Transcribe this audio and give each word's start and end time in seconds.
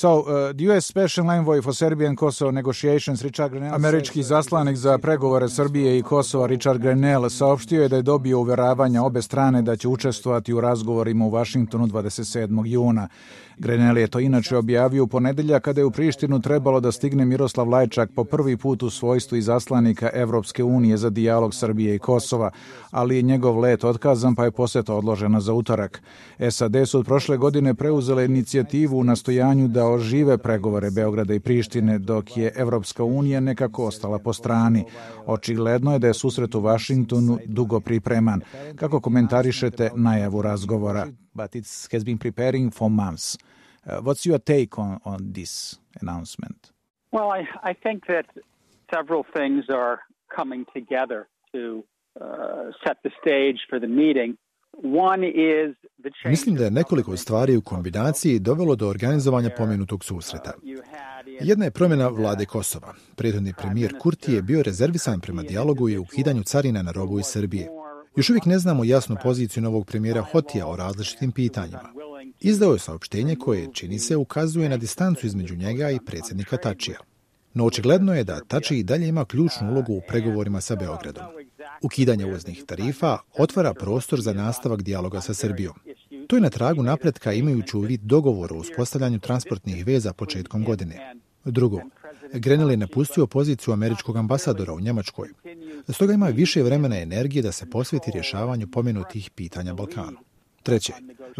So, 0.00 0.08
uh, 0.08 0.52
the 0.56 0.64
US 0.64 0.86
Special 0.86 1.30
Envoy 1.30 1.60
for 1.62 1.74
Serbia 1.74 2.08
and 2.08 2.16
Kosovo 2.16 2.50
negotiations 2.50 3.22
Richard 3.22 3.52
Grenell... 3.52 3.74
Američki 3.74 4.22
zaslanik 4.22 4.76
za 4.76 4.98
pregovore 4.98 5.48
Srbije 5.48 5.98
i 5.98 6.02
Kosova 6.02 6.46
Richard 6.46 6.80
Grenell 6.80 7.30
saopštio 7.30 7.82
je 7.82 7.88
da 7.88 7.96
je 7.96 8.02
dobio 8.02 8.40
uveravanja 8.40 9.02
obe 9.02 9.22
strane 9.22 9.62
da 9.62 9.76
će 9.76 9.88
učestvovati 9.88 10.52
u 10.52 10.60
razgovorima 10.60 11.24
u 11.24 11.30
Vašingtonu 11.30 11.86
27. 11.86 12.66
juna. 12.66 13.08
Grenell 13.60 13.98
je 13.98 14.06
to 14.06 14.20
inače 14.20 14.56
objavio 14.56 15.04
u 15.04 15.06
ponedelja 15.06 15.60
kada 15.60 15.80
je 15.80 15.84
u 15.84 15.90
Prištinu 15.90 16.40
trebalo 16.40 16.80
da 16.80 16.92
stigne 16.92 17.24
Miroslav 17.24 17.68
Lajčak 17.68 18.10
po 18.14 18.24
prvi 18.24 18.56
put 18.56 18.82
u 18.82 18.90
svojstvu 18.90 19.36
i 19.36 19.42
zaslanika 19.42 20.10
Evropske 20.12 20.64
unije 20.64 20.96
za 20.96 21.10
dijalog 21.10 21.54
Srbije 21.54 21.94
i 21.94 21.98
Kosova, 21.98 22.50
ali 22.90 23.16
je 23.16 23.22
njegov 23.22 23.58
let 23.58 23.84
otkazan 23.84 24.34
pa 24.34 24.44
je 24.44 24.50
poseta 24.50 24.94
odložena 24.94 25.40
za 25.40 25.52
utorak. 25.52 26.02
SAD 26.50 26.76
su 26.86 26.98
od 26.98 27.06
prošle 27.06 27.36
godine 27.36 27.74
preuzele 27.74 28.24
inicijativu 28.24 28.98
u 28.98 29.04
nastojanju 29.04 29.68
da 29.68 29.89
ožive 29.90 30.38
pregovore 30.38 30.90
Beograda 30.90 31.34
i 31.34 31.40
Prištine, 31.40 31.98
dok 31.98 32.36
je 32.36 32.52
Evropska 32.56 33.04
unija 33.04 33.40
nekako 33.40 33.86
ostala 33.86 34.18
po 34.18 34.32
strani. 34.32 34.84
Očigledno 35.26 35.92
je 35.92 35.98
da 35.98 36.06
je 36.06 36.14
susret 36.14 36.54
u 36.54 36.60
Vašingtonu 36.60 37.38
dugo 37.46 37.80
pripreman. 37.80 38.40
Kako 38.76 39.00
komentarišete 39.00 39.90
najavu 39.96 40.42
razgovora? 40.42 41.06
But 41.34 41.54
it 41.54 41.64
has 41.92 42.04
been 42.04 42.18
preparing 42.18 42.74
for 42.74 42.90
months. 42.90 43.36
Uh, 43.86 43.92
what's 43.92 44.26
your 44.26 44.38
take 44.38 44.78
on, 44.78 44.98
on 45.04 45.32
this 45.32 45.80
announcement? 46.02 46.72
Well, 47.12 47.30
I, 47.30 47.70
I 47.70 47.74
think 47.82 48.06
that 48.06 48.26
several 48.94 49.24
things 49.36 49.64
are 49.70 49.98
coming 50.36 50.64
together 50.74 51.28
to 51.52 51.84
uh, 52.20 52.70
set 52.84 52.96
the 53.04 53.10
stage 53.22 53.58
for 53.68 53.80
the 53.80 53.86
meeting. 53.86 54.36
Mislim 56.24 56.56
da 56.56 56.64
je 56.64 56.70
nekoliko 56.70 57.16
stvari 57.16 57.56
u 57.56 57.62
kombinaciji 57.62 58.38
dovelo 58.38 58.76
do 58.76 58.88
organizovanja 58.88 59.50
pomenutog 59.56 60.04
susreta. 60.04 60.52
Jedna 61.40 61.64
je 61.64 61.70
promjena 61.70 62.08
vlade 62.08 62.44
Kosova. 62.44 62.94
Prethodni 63.16 63.54
premijer 63.58 63.94
Kurti 63.98 64.32
je 64.32 64.42
bio 64.42 64.62
rezervisan 64.62 65.20
prema 65.20 65.42
dijalogu 65.42 65.88
i 65.88 65.98
ukidanju 65.98 66.42
carina 66.42 66.82
na 66.82 66.92
robu 66.92 67.18
iz 67.18 67.26
Srbije. 67.26 67.68
Još 68.16 68.30
uvijek 68.30 68.46
ne 68.46 68.58
znamo 68.58 68.84
jasnu 68.84 69.16
poziciju 69.22 69.62
novog 69.62 69.86
premijera 69.86 70.22
Hotija 70.22 70.66
o 70.66 70.76
različitim 70.76 71.32
pitanjima. 71.32 71.92
Izdao 72.40 72.72
je 72.72 72.78
saopštenje 72.78 73.36
koje, 73.36 73.68
čini 73.72 73.98
se, 73.98 74.16
ukazuje 74.16 74.68
na 74.68 74.76
distancu 74.76 75.26
između 75.26 75.56
njega 75.56 75.90
i 75.90 75.98
predsjednika 76.06 76.56
Tačija. 76.56 76.98
No 77.54 77.66
očigledno 77.66 78.14
je 78.14 78.24
da 78.24 78.40
Tači 78.48 78.78
i 78.78 78.82
dalje 78.82 79.08
ima 79.08 79.24
ključnu 79.24 79.70
ulogu 79.70 79.92
u 79.92 80.02
pregovorima 80.08 80.60
sa 80.60 80.76
Beogradom. 80.76 81.24
Ukidanje 81.82 82.26
uvoznih 82.26 82.64
tarifa 82.66 83.18
otvara 83.38 83.74
prostor 83.74 84.20
za 84.20 84.32
nastavak 84.32 84.82
dijaloga 84.82 85.20
sa 85.20 85.34
Srbijom. 85.34 85.74
To 86.26 86.36
je 86.36 86.42
na 86.42 86.50
tragu 86.50 86.82
napretka 86.82 87.32
imajući 87.32 87.76
u 87.76 87.80
vid 87.80 88.00
dogovor 88.00 88.52
o 88.52 88.56
uspostavljanju 88.56 89.18
transportnih 89.18 89.86
veza 89.86 90.12
početkom 90.12 90.64
godine. 90.64 91.14
Drugo, 91.44 91.80
Grenell 92.32 92.70
je 92.70 92.76
napustio 92.76 93.26
poziciju 93.26 93.74
američkog 93.74 94.16
ambasadora 94.16 94.72
u 94.72 94.80
Njemačkoj. 94.80 95.28
Stoga 95.88 96.12
ima 96.12 96.26
više 96.26 96.62
vremena 96.62 96.98
i 96.98 97.02
energije 97.02 97.42
da 97.42 97.52
se 97.52 97.70
posveti 97.70 98.10
rješavanju 98.10 98.66
pomenutih 98.66 99.30
pitanja 99.30 99.74
Balkanu. 99.74 100.18
Treće, 100.62 100.92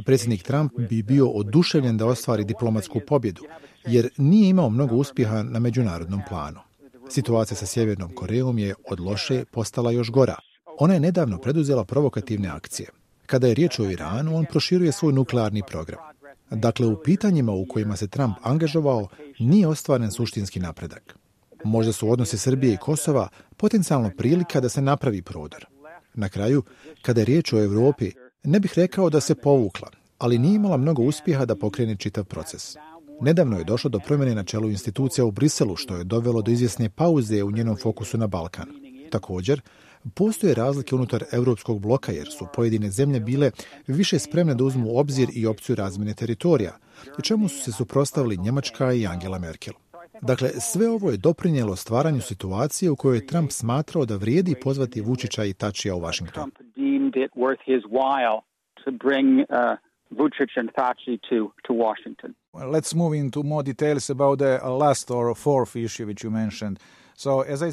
predsjednik 0.04 0.42
Trump 0.42 0.72
bi 0.88 1.02
bio 1.02 1.28
oduševljen 1.28 1.96
da 1.96 2.06
ostvari 2.06 2.44
diplomatsku 2.44 3.00
pobjedu, 3.06 3.42
jer 3.86 4.08
nije 4.16 4.48
imao 4.48 4.70
mnogo 4.70 4.96
uspjeha 4.96 5.42
na 5.42 5.58
međunarodnom 5.58 6.20
planu. 6.28 6.60
Situacija 7.10 7.56
sa 7.56 7.66
Sjevernom 7.66 8.14
Korejom 8.14 8.58
je 8.58 8.74
od 8.88 9.00
loše 9.00 9.44
postala 9.44 9.90
još 9.92 10.10
gora. 10.10 10.36
Ona 10.78 10.94
je 10.94 11.00
nedavno 11.00 11.38
preduzela 11.38 11.84
provokativne 11.84 12.48
akcije. 12.48 12.88
Kada 13.26 13.46
je 13.46 13.54
riječ 13.54 13.78
o 13.78 13.90
Iranu, 13.90 14.36
on 14.36 14.44
proširuje 14.50 14.92
svoj 14.92 15.12
nuklearni 15.12 15.62
program. 15.68 15.98
Dakle, 16.50 16.86
u 16.86 17.02
pitanjima 17.02 17.52
u 17.52 17.66
kojima 17.66 17.96
se 17.96 18.08
Trump 18.08 18.36
angažovao 18.42 19.08
nije 19.38 19.68
ostvaren 19.68 20.10
suštinski 20.10 20.60
napredak. 20.60 21.16
Možda 21.64 21.92
su 21.92 22.10
odnosi 22.10 22.38
Srbije 22.38 22.74
i 22.74 22.76
Kosova 22.76 23.28
potencijalno 23.56 24.10
prilika 24.16 24.60
da 24.60 24.68
se 24.68 24.82
napravi 24.82 25.22
prodor. 25.22 25.66
Na 26.14 26.28
kraju, 26.28 26.62
kada 27.02 27.20
je 27.20 27.24
riječ 27.24 27.52
o 27.52 27.62
Europi, 27.62 28.12
ne 28.44 28.60
bih 28.60 28.72
rekao 28.76 29.10
da 29.10 29.20
se 29.20 29.34
povukla, 29.34 29.90
ali 30.18 30.38
nije 30.38 30.54
imala 30.54 30.76
mnogo 30.76 31.02
uspjeha 31.02 31.44
da 31.44 31.56
pokrene 31.56 31.96
čitav 31.96 32.24
proces. 32.24 32.76
Nedavno 33.22 33.58
je 33.58 33.64
došlo 33.64 33.90
do 33.90 33.98
promjene 33.98 34.34
na 34.34 34.44
čelu 34.44 34.70
institucija 34.70 35.24
u 35.24 35.30
Briselu, 35.30 35.76
što 35.76 35.96
je 35.96 36.04
dovelo 36.04 36.42
do 36.42 36.50
izvjesne 36.50 36.90
pauze 36.90 37.42
u 37.42 37.50
njenom 37.50 37.76
fokusu 37.76 38.18
na 38.18 38.26
Balkan. 38.26 38.66
Također, 39.10 39.60
postoje 40.14 40.54
razlike 40.54 40.94
unutar 40.94 41.24
europskog 41.32 41.80
bloka 41.80 42.12
jer 42.12 42.26
su 42.26 42.46
pojedine 42.54 42.90
zemlje 42.90 43.20
bile 43.20 43.50
više 43.86 44.18
spremne 44.18 44.54
da 44.54 44.64
uzmu 44.64 44.90
u 44.90 44.98
obzir 44.98 45.28
i 45.34 45.46
opciju 45.46 45.76
razmjene 45.76 46.14
teritorija, 46.14 46.72
čemu 47.22 47.48
su 47.48 47.58
se 47.62 47.72
suprostavili 47.72 48.36
Njemačka 48.36 48.92
i 48.92 49.06
Angela 49.06 49.38
Merkel. 49.38 49.74
Dakle, 50.22 50.48
sve 50.48 50.88
ovo 50.88 51.10
je 51.10 51.16
doprinijelo 51.16 51.76
stvaranju 51.76 52.20
situacije 52.20 52.90
u 52.90 52.96
kojoj 52.96 53.16
je 53.16 53.26
Trump 53.26 53.50
smatrao 53.50 54.04
da 54.04 54.16
vrijedi 54.16 54.54
pozvati 54.62 55.00
Vučića 55.00 55.44
i 55.44 55.52
Tačija 55.52 55.94
u 55.94 56.00
Washington. 56.00 56.50
Vučić 60.10 60.56
and 60.56 60.70
Tachi 60.76 61.18
to, 61.18 61.52
to 61.62 61.72
Washington. 61.74 62.34
Let's 62.52 62.94
move 62.96 63.12
into 63.14 63.44
more 63.44 63.62
details 63.62 64.10
about 64.10 64.38
the 64.38 64.58
last 64.68 65.08
or 65.10 65.34
fourth 65.36 65.76
issue 65.76 66.06
which 66.06 66.24
you 66.24 66.30
mentioned. 66.30 66.80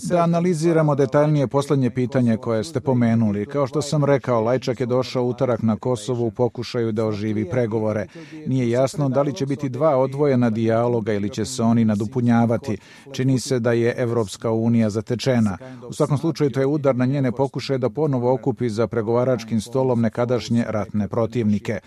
Da 0.09 0.17
analiziramo 0.23 0.95
detaljnije 0.95 1.47
posljednje 1.47 1.89
pitanje 1.89 2.37
koje 2.37 2.63
ste 2.63 2.79
pomenuli. 2.79 3.45
Kao 3.45 3.67
što 3.67 3.81
sam 3.81 4.03
rekao, 4.03 4.41
Lajčak 4.41 4.79
je 4.79 4.85
došao 4.85 5.23
utorak 5.23 5.61
na 5.61 5.75
Kosovo 5.75 6.25
u 6.25 6.31
pokušaju 6.31 6.91
da 6.91 7.05
oživi 7.05 7.49
pregovore. 7.49 8.07
Nije 8.47 8.69
jasno 8.69 9.09
da 9.09 9.21
li 9.21 9.33
će 9.33 9.45
biti 9.45 9.69
dva 9.69 9.97
odvojena 9.97 10.49
dijaloga 10.49 11.13
ili 11.13 11.29
će 11.29 11.45
se 11.45 11.63
oni 11.63 11.85
nadopunjavati. 11.85 12.77
Čini 13.11 13.39
se 13.39 13.59
da 13.59 13.71
je 13.71 13.93
Evropska 13.97 14.51
unija 14.51 14.89
zatečena. 14.89 15.57
U 15.87 15.93
svakom 15.93 16.17
slučaju 16.17 16.49
to 16.49 16.59
je 16.59 16.65
udar 16.65 16.95
na 16.95 17.05
njene 17.05 17.31
pokušaje 17.31 17.77
da 17.77 17.89
ponovo 17.89 18.33
okupi 18.33 18.69
za 18.69 18.87
pregovaračkim 18.87 19.61
stolom 19.61 20.01
nekadašnje 20.01 20.65
ratne 20.67 21.07
protivnike. 21.07 21.79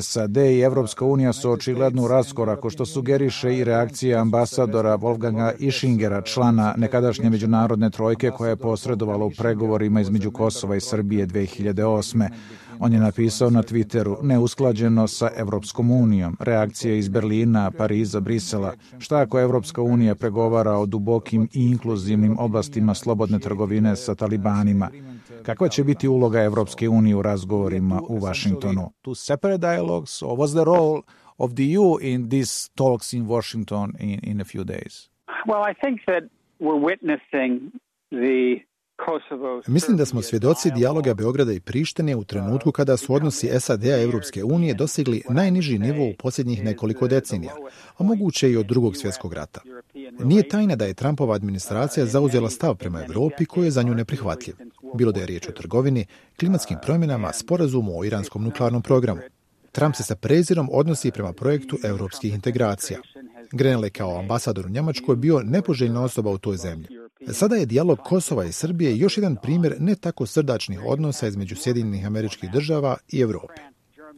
SAD 0.00 0.36
i 0.36 0.60
Evropska 0.60 1.04
unija 1.04 1.32
su 1.32 1.50
očigledno 1.50 2.04
u 2.04 2.08
raskoraku 2.08 2.70
što 2.70 2.86
sugeriše 2.86 3.56
i 3.56 3.64
reakcija 3.64 4.20
ambasadora 4.20 4.98
Wolfganga 4.98 5.52
Ischingera, 5.58 6.22
člana 6.22 6.74
nekadašnje 6.76 6.99
nekadašnje 7.00 7.30
međunarodne 7.30 7.90
trojke 7.90 8.30
koja 8.30 8.48
je 8.48 8.56
posredovala 8.56 9.24
u 9.24 9.30
pregovorima 9.38 10.00
između 10.00 10.30
Kosova 10.30 10.76
i 10.76 10.80
Srbije 10.80 11.26
2008. 11.26 12.28
On 12.80 12.92
je 12.92 13.00
napisao 13.00 13.50
na 13.50 13.62
Twitteru 13.62 14.16
neusklađeno 14.22 15.06
sa 15.06 15.30
Evropskom 15.36 15.90
unijom, 15.90 16.36
reakcija 16.40 16.94
iz 16.94 17.08
Berlina, 17.08 17.70
Pariza, 17.70 18.20
Brisela. 18.20 18.72
Šta 18.98 19.18
ako 19.18 19.40
Evropska 19.40 19.82
unija 19.82 20.14
pregovara 20.14 20.72
o 20.72 20.86
dubokim 20.86 21.48
i 21.52 21.70
inkluzivnim 21.70 22.36
oblastima 22.38 22.94
slobodne 22.94 23.38
trgovine 23.38 23.96
sa 23.96 24.14
talibanima? 24.14 24.90
Kakva 25.42 25.68
će 25.68 25.84
biti 25.84 26.08
uloga 26.08 26.42
Evropske 26.42 26.88
unije 26.88 27.16
u 27.16 27.22
razgovorima 27.22 28.00
u 28.08 28.18
Vašingtonu? 28.18 28.92
To 29.02 29.14
separate 29.14 29.58
dialogues 29.58 30.22
or 30.22 30.38
was 30.38 30.52
the 30.52 30.64
role 30.64 31.02
of 31.38 31.54
the 31.54 31.64
EU 31.64 31.98
in 32.00 32.28
these 32.28 32.70
talks 32.74 33.12
in 33.12 33.26
Washington 33.26 33.92
in, 34.00 34.20
in 34.22 34.40
a 34.40 34.44
few 34.44 34.64
days? 34.64 35.10
Well, 35.46 35.62
I 35.70 35.74
think 35.82 36.00
that 36.06 36.39
Mislim 39.66 39.96
da 39.96 40.06
smo 40.06 40.22
svjedoci 40.22 40.70
dijaloga 40.70 41.14
Beograda 41.14 41.52
i 41.52 41.60
Prištine 41.60 42.16
u 42.16 42.24
trenutku 42.24 42.72
kada 42.72 42.96
su 42.96 43.14
odnosi 43.14 43.60
SAD-a 43.60 43.96
i 43.98 44.02
Europske 44.02 44.44
unije 44.44 44.74
dosegli 44.74 45.22
najniži 45.30 45.78
nivo 45.78 46.04
u 46.04 46.14
posljednjih 46.18 46.64
nekoliko 46.64 47.08
decenija, 47.08 47.54
a 47.98 48.04
moguće 48.04 48.50
i 48.50 48.56
od 48.56 48.66
drugog 48.66 48.96
svjetskog 48.96 49.32
rata. 49.32 49.60
Nije 50.24 50.48
tajna 50.48 50.76
da 50.76 50.84
je 50.84 50.94
Trumpova 50.94 51.34
administracija 51.34 52.06
zauzela 52.06 52.50
stav 52.50 52.74
prema 52.74 53.04
Europi 53.04 53.44
koji 53.44 53.64
je 53.64 53.70
za 53.70 53.82
nju 53.82 53.94
neprihvatljiv. 53.94 54.54
Bilo 54.94 55.12
da 55.12 55.20
je 55.20 55.26
riječ 55.26 55.48
o 55.48 55.52
trgovini, 55.52 56.06
klimatskim 56.38 56.76
promjenama, 56.82 57.32
sporazumu 57.32 57.98
o 57.98 58.04
iranskom 58.04 58.44
nuklearnom 58.44 58.82
programu. 58.82 59.20
Trump 59.72 59.96
se 59.96 60.02
sa 60.02 60.16
prezirom 60.16 60.68
odnosi 60.72 61.10
prema 61.10 61.32
projektu 61.32 61.78
europskih 61.84 62.34
integracija. 62.34 62.98
Grenell 63.52 63.84
je 63.84 63.90
kao 63.90 64.18
ambasador 64.18 64.66
u 64.66 64.70
Njemačkoj 64.70 65.16
bio 65.16 65.40
nepoželjna 65.42 66.02
osoba 66.02 66.30
u 66.30 66.38
toj 66.38 66.56
zemlji. 66.56 66.88
Sada 67.32 67.56
je 67.56 67.66
dijalog 67.66 67.98
Kosova 67.98 68.44
i 68.44 68.52
Srbije 68.52 68.98
još 68.98 69.16
jedan 69.18 69.36
primjer 69.42 69.76
ne 69.78 69.94
tako 69.94 70.26
srdačnih 70.26 70.80
odnosa 70.86 71.26
između 71.26 71.56
Sjedinjenih 71.56 72.06
američkih 72.06 72.50
država 72.50 72.96
i 73.08 73.20
Europe. 73.20 73.62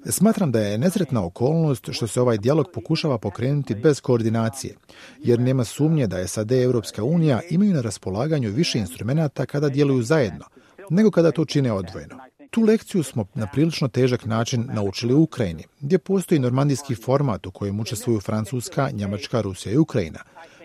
Smatram 0.06 0.52
da 0.52 0.60
je 0.60 0.78
nesretna 0.78 1.24
okolnost 1.24 1.88
što 1.92 2.06
se 2.06 2.20
ovaj 2.20 2.38
dijalog 2.38 2.66
pokušava 2.74 3.18
pokrenuti 3.18 3.74
bez 3.74 4.00
koordinacije, 4.00 4.74
jer 5.18 5.40
nema 5.40 5.64
sumnje 5.64 6.06
da 6.06 6.26
SAD 6.26 6.50
i 6.50 6.62
Europska 6.62 7.04
unija 7.04 7.40
imaju 7.50 7.74
na 7.74 7.80
raspolaganju 7.80 8.50
više 8.50 8.78
instrumenata 8.78 9.46
kada 9.46 9.68
djeluju 9.68 10.02
zajedno, 10.02 10.44
nego 10.90 11.10
kada 11.10 11.30
to 11.30 11.44
čine 11.44 11.72
odvojeno. 11.72 12.18
Tu 12.52 12.60
lekciju 12.60 13.02
smo 13.02 13.24
na 13.34 13.46
prilično 13.46 13.88
težak 13.88 14.24
način 14.24 14.68
naučili 14.72 15.14
u 15.14 15.22
Ukrajini, 15.22 15.64
gdje 15.80 15.98
postoji 15.98 16.38
normandijski 16.38 16.94
format 16.94 17.46
u 17.46 17.50
kojem 17.50 17.80
učestvuju 17.80 18.20
Francuska, 18.20 18.90
Njemačka, 18.90 19.40
Rusija 19.40 19.72
i 19.72 19.78
Ukrajina, 19.78 20.18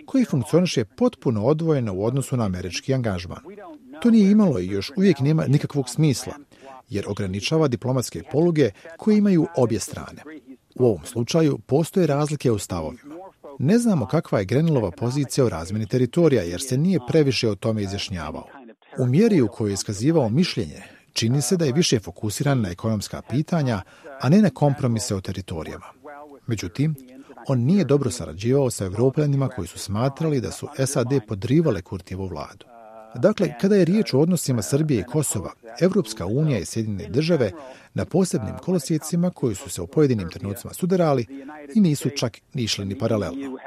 koji 0.05 0.25
funkcioniše 0.25 0.85
potpuno 0.85 1.45
odvojeno 1.45 1.93
u 1.93 2.05
odnosu 2.05 2.37
na 2.37 2.45
američki 2.45 2.93
angažman. 2.93 3.39
To 4.01 4.11
nije 4.11 4.31
imalo 4.31 4.59
i 4.59 4.67
još 4.67 4.91
uvijek 4.97 5.19
nema 5.19 5.47
nikakvog 5.47 5.89
smisla, 5.89 6.33
jer 6.89 7.05
ograničava 7.07 7.67
diplomatske 7.67 8.23
poluge 8.31 8.71
koje 8.97 9.17
imaju 9.17 9.47
obje 9.57 9.79
strane. 9.79 10.23
U 10.75 10.85
ovom 10.85 11.05
slučaju 11.05 11.57
postoje 11.57 12.07
razlike 12.07 12.51
u 12.51 12.59
stavovima. 12.59 13.15
Ne 13.59 13.79
znamo 13.79 14.05
kakva 14.05 14.39
je 14.39 14.45
Grenelova 14.45 14.91
pozicija 14.91 15.45
u 15.45 15.49
razmjeni 15.49 15.87
teritorija, 15.87 16.43
jer 16.43 16.61
se 16.61 16.77
nije 16.77 16.99
previše 17.07 17.49
o 17.49 17.55
tome 17.55 17.83
izjašnjavao. 17.83 18.47
U 18.99 19.05
mjeri 19.05 19.41
u 19.41 19.47
kojoj 19.47 19.71
je 19.71 19.73
iskazivao 19.73 20.29
mišljenje, 20.29 20.96
čini 21.19 21.41
se 21.41 21.57
da 21.57 21.65
je 21.65 21.71
više 21.73 21.99
fokusiran 21.99 22.61
na 22.61 22.69
ekonomska 22.69 23.21
pitanja, 23.29 23.81
a 24.21 24.29
ne 24.29 24.41
na 24.41 24.49
kompromise 24.49 25.15
o 25.15 25.21
teritorijama. 25.21 25.85
Međutim, 26.47 26.95
on 27.47 27.59
nije 27.59 27.83
dobro 27.83 28.11
sarađivao 28.11 28.69
sa 28.69 28.85
evropljanima 28.85 29.47
koji 29.47 29.67
su 29.67 29.79
smatrali 29.79 30.41
da 30.41 30.51
su 30.51 30.67
SAD 30.85 31.11
podrivale 31.27 31.81
Kurtijevu 31.81 32.27
vladu. 32.27 32.65
Dakle, 33.15 33.47
kada 33.61 33.75
je 33.75 33.85
riječ 33.85 34.13
o 34.13 34.19
odnosima 34.19 34.61
Srbije 34.61 34.99
i 34.99 35.03
Kosova, 35.03 35.51
Evropska 35.81 36.25
unija 36.25 36.59
i 36.59 36.65
Sjedinjene 36.65 37.09
države 37.09 37.51
na 37.93 38.05
posebnim 38.05 38.57
kolosijecima 38.57 39.29
koji 39.29 39.55
su 39.55 39.69
se 39.69 39.81
u 39.81 39.87
pojedinim 39.87 40.29
trenucima 40.29 40.73
sudarali 40.73 41.25
i 41.75 41.79
nisu 41.81 42.09
čak 42.09 42.37
ni 42.53 42.63
išli 42.63 42.85
ni 42.85 42.97
paralelno. 42.99 43.57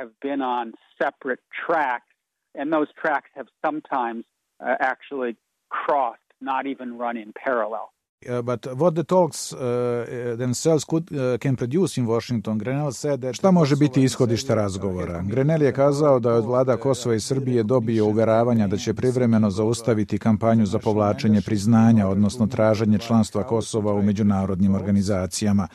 Not 6.40 6.66
even 6.66 6.98
run 6.98 7.16
in 7.16 7.32
parallel. 7.32 7.92
Uh, 8.28 8.43
but 8.43 8.67
what 8.67 8.94
the 8.94 9.02
talks 9.02 9.52
uh, 9.52 9.56
uh, 9.56 10.37
themselves 10.37 10.84
could, 10.84 11.11
uh, 11.12 11.38
can 11.38 11.56
produce 11.56 11.96
in 11.96 12.06
Washington, 12.06 12.58
Grenell 12.58 12.93
said 12.93 13.20
that... 13.20 13.34
Šta 13.34 13.50
može 13.50 13.76
biti 13.76 14.02
ishodište 14.02 14.55
razgovora? 14.55 15.22
Grenell 15.22 15.62
je 15.62 15.72
kazao 15.72 16.20
da 16.20 16.31
je 16.31 16.37
od 16.37 16.44
vlada 16.44 16.76
Kosova 16.76 17.14
i 17.14 17.20
Srbije 17.20 17.62
dobio 17.62 18.06
uveravanja 18.06 18.67
da 18.67 18.76
će 18.76 18.94
privremeno 18.94 19.50
zaustaviti 19.50 20.19
kampanju 20.19 20.67
za 20.67 20.78
povlačenje 20.78 21.40
priznanja, 21.40 22.08
odnosno 22.08 22.46
traženje 22.46 22.99
članstva 22.99 23.43
Kosova 23.43 23.94
u 23.94 24.02
međunarodnim 24.02 24.75
organizacijama. 24.75 25.69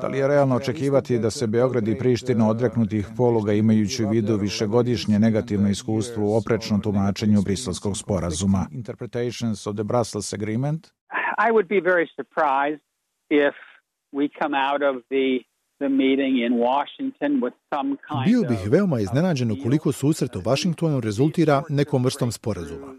Da 0.00 0.06
li 0.06 0.18
je 0.18 0.28
realno 0.28 0.56
očekivati 0.56 1.18
da 1.18 1.30
se 1.30 1.46
Beograd 1.46 1.88
i 1.88 1.98
Priština 1.98 2.48
odreknu 2.48 2.86
tih 2.86 3.08
poluga 3.16 3.52
imajući 3.52 4.04
u 4.04 4.08
vidu 4.08 4.36
višegodišnje 4.36 5.18
negativno 5.18 5.70
iskustvo 5.70 6.24
u 6.24 6.36
oprečnom 6.36 6.80
tumačenju 6.80 7.42
Briselskog 7.42 7.96
sporazuma? 7.96 8.66
Interpretations 8.70 9.66
of 9.66 9.74
the 9.74 9.84
Brussels 9.84 10.32
Agreement 10.32 10.97
I 11.46 11.48
would 11.52 11.68
be 11.68 11.80
very 11.80 12.08
surprised 12.16 12.82
if 13.30 13.54
we 14.12 14.24
come 14.40 14.54
out 14.54 14.82
of 14.82 14.94
the 15.10 15.48
Bio 18.24 18.42
bih 18.48 18.70
veoma 18.70 19.00
iznenađen 19.00 19.50
ukoliko 19.50 19.92
susret 19.92 20.36
u 20.36 20.40
Washingtonu 20.40 21.00
rezultira 21.00 21.62
nekom 21.68 22.04
vrstom 22.04 22.32
sporazuma. 22.32 22.94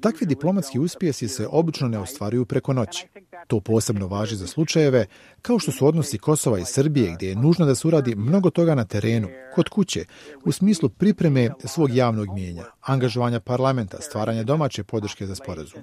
Takvi 0.00 0.26
diplomatski 0.26 0.78
uspjesi 0.78 1.28
se 1.28 1.46
obično 1.50 1.88
ne 1.88 1.98
ostvaruju 1.98 2.44
preko 2.44 2.72
noći. 2.72 3.06
To 3.46 3.60
posebno 3.60 4.06
važi 4.06 4.36
za 4.36 4.46
slučajeve 4.46 5.06
kao 5.42 5.58
što 5.58 5.72
su 5.72 5.86
odnosi 5.86 6.18
Kosova 6.18 6.58
i 6.58 6.64
Srbije 6.64 7.12
gdje 7.14 7.28
je 7.28 7.36
nužno 7.36 7.66
da 7.66 7.74
se 7.74 7.88
uradi 7.88 8.14
mnogo 8.14 8.50
toga 8.50 8.74
na 8.74 8.84
terenu, 8.84 9.28
kod 9.54 9.68
kuće, 9.68 10.04
u 10.44 10.52
smislu 10.52 10.88
pripreme 10.88 11.50
svog 11.64 11.94
javnog 11.94 12.34
mijenja, 12.34 12.64
angažovanja 12.80 13.40
parlamenta, 13.40 14.00
stvaranja 14.00 14.42
domaće 14.42 14.84
podrške 14.84 15.26
za 15.26 15.34
sporazum. 15.34 15.82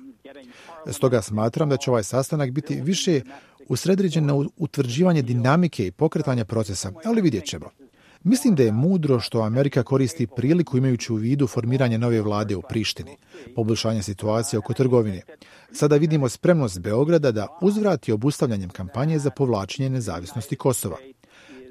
Stoga 0.92 1.22
smatram 1.22 1.70
da 1.70 1.78
će 1.78 1.92
ovaj 1.92 2.04
sastanak 2.04 2.52
biti 2.52 2.82
više 2.82 3.22
usredređen 3.68 4.26
na 4.26 4.34
utvrđivanje 4.58 5.22
dinamike 5.22 5.88
i 5.88 5.92
pokretanja 5.92 6.46
procesa, 6.46 6.92
ali 7.06 7.22
vidjet 7.22 7.46
ćemo. 7.46 7.70
Mislim 8.24 8.56
da 8.56 8.64
je 8.64 8.72
mudro 8.72 9.20
što 9.20 9.42
Amerika 9.42 9.84
koristi 9.84 10.28
priliku 10.28 10.78
imajući 10.78 11.14
u 11.14 11.16
vidu 11.16 11.48
formiranje 11.48 11.98
nove 11.98 12.22
vlade 12.22 12.56
u 12.56 12.62
Prištini, 12.62 13.18
poboljšanje 13.56 14.04
situacije 14.04 14.60
oko 14.60 14.74
trgovine. 14.74 15.22
Sada 15.72 15.96
vidimo 15.96 16.30
spremnost 16.30 16.80
Beograda 16.80 17.32
da 17.32 17.48
uzvrati 17.62 18.12
obustavljanjem 18.12 18.70
kampanje 18.70 19.20
za 19.20 19.30
povlačenje 19.30 19.90
nezavisnosti 19.90 20.56
Kosova. 20.56 20.98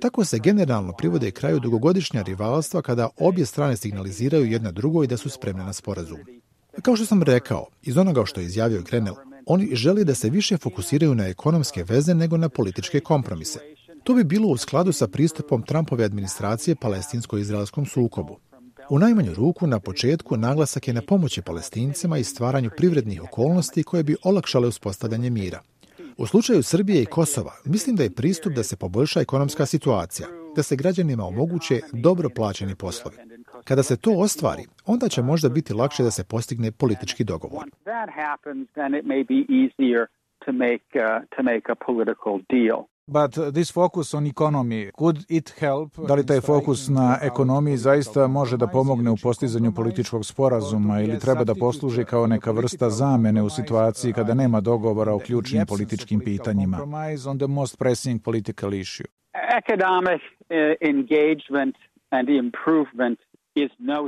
Tako 0.01 0.25
se 0.25 0.39
generalno 0.39 0.93
privode 0.93 1.31
kraju 1.31 1.61
dugogodišnja 1.61 2.23
rivalstva 2.23 2.83
kada 2.83 3.09
obje 3.17 3.47
strane 3.47 3.77
signaliziraju 3.77 4.47
jedna 4.47 4.73
drugoj 4.73 5.07
da 5.07 5.17
su 5.17 5.31
spremne 5.31 5.65
na 5.65 5.73
sporazum. 5.73 6.19
Kao 6.83 6.97
što 6.97 7.07
sam 7.07 7.23
rekao, 7.23 7.67
iz 7.83 7.99
onoga 7.99 8.25
što 8.25 8.41
je 8.41 8.47
izjavio 8.47 8.83
Grenell, 8.83 9.17
oni 9.47 9.71
želi 9.73 10.05
da 10.05 10.15
se 10.15 10.31
više 10.31 10.57
fokusiraju 10.57 11.15
na 11.15 11.27
ekonomske 11.27 11.85
veze 11.85 12.15
nego 12.15 12.37
na 12.37 12.49
političke 12.49 13.01
kompromise. 13.01 13.59
To 14.05 14.15
bi 14.15 14.25
bilo 14.25 14.49
u 14.49 14.57
skladu 14.57 14.93
sa 14.93 15.09
pristupom 15.09 15.63
Trumpove 15.63 16.05
administracije 16.05 16.77
palestinsko-izraelskom 16.77 17.87
sukobu. 17.87 18.39
U 18.91 18.99
najmanju 18.99 19.35
ruku 19.35 19.67
na 19.67 19.81
početku 19.81 20.37
naglasak 20.37 20.89
je 20.89 20.95
na 20.95 21.03
pomoći 21.03 21.43
palestincima 21.43 22.19
i 22.19 22.25
stvaranju 22.25 22.71
privrednih 22.77 23.23
okolnosti 23.23 23.83
koje 23.83 24.03
bi 24.03 24.17
olakšale 24.23 24.69
uspostavljanje 24.69 25.31
mira. 25.31 25.61
U 26.17 26.27
slučaju 26.27 26.63
Srbije 26.63 27.03
i 27.03 27.07
Kosova 27.07 27.53
mislim 27.65 27.97
da 27.97 28.03
je 28.03 28.15
pristup 28.15 28.53
da 28.53 28.63
se 28.63 28.77
poboljša 28.77 29.21
ekonomska 29.21 29.67
situacija, 29.67 30.29
da 30.57 30.63
se 30.63 30.77
građanima 30.77 31.27
omoguće 31.27 31.81
dobro 31.93 32.29
plaćeni 32.37 32.75
poslovi. 32.75 33.17
Kada 33.65 33.83
se 33.83 33.97
to 33.97 34.11
ostvari, 34.19 34.63
onda 34.87 35.09
će 35.09 35.23
možda 35.23 35.49
biti 35.49 35.75
lakše 35.75 36.03
da 36.03 36.11
se 36.11 36.25
postigne 36.25 36.73
politički 36.73 37.25
dogovor. 37.25 37.65
But 43.07 43.55
this 43.55 43.73
focus 43.73 44.15
on 44.15 44.27
economy, 44.27 44.91
could 44.99 45.19
it 45.29 45.55
help? 45.59 45.97
Da 46.09 46.15
li 46.15 46.27
taj 46.27 46.41
fokus 46.41 46.89
na 46.89 47.19
ekonomiji 47.23 47.77
zaista 47.77 48.27
može 48.27 48.57
da 48.57 48.67
pomogne 48.67 49.11
u 49.11 49.17
postizanju 49.23 49.73
političkog 49.73 50.25
sporazuma 50.27 51.01
ili 51.01 51.19
treba 51.19 51.45
da 51.45 51.55
posluži 51.55 52.05
kao 52.05 52.27
neka 52.27 52.51
vrsta 52.51 52.91
zamene 52.91 53.43
u 53.43 53.51
situaciji 53.51 54.13
kada 54.13 54.35
nema 54.35 54.61
dogovora 54.61 55.15
o 55.15 55.19
ključnim 55.19 55.67
političkim 55.67 56.21
pitanjima? 56.21 56.79
on 57.29 57.39
the 57.39 57.47
most 57.47 57.79
pressing 57.79 58.23
political 58.23 58.75
issue. 58.75 59.07
Economic 59.63 60.23
eh, 60.49 60.75
engagement 60.81 61.77
and 62.11 62.29
improvement 62.29 63.19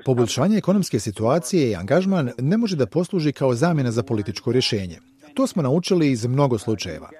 Poboljšanje 0.04 0.56
ekonomske 0.56 1.00
situacije 1.00 1.70
i 1.70 1.74
angažman 1.74 2.30
ne 2.38 2.56
može 2.56 2.76
da 2.76 2.86
posluži 2.86 3.32
kao 3.32 3.54
zamjena 3.54 3.90
za 3.90 4.02
političko 4.02 4.52
rješenje. 4.52 4.98
To 5.34 5.46
smo 5.46 5.62
naučili 5.62 6.10
iz 6.10 6.26
mnogo 6.26 6.58
slučajeva. 6.58 7.10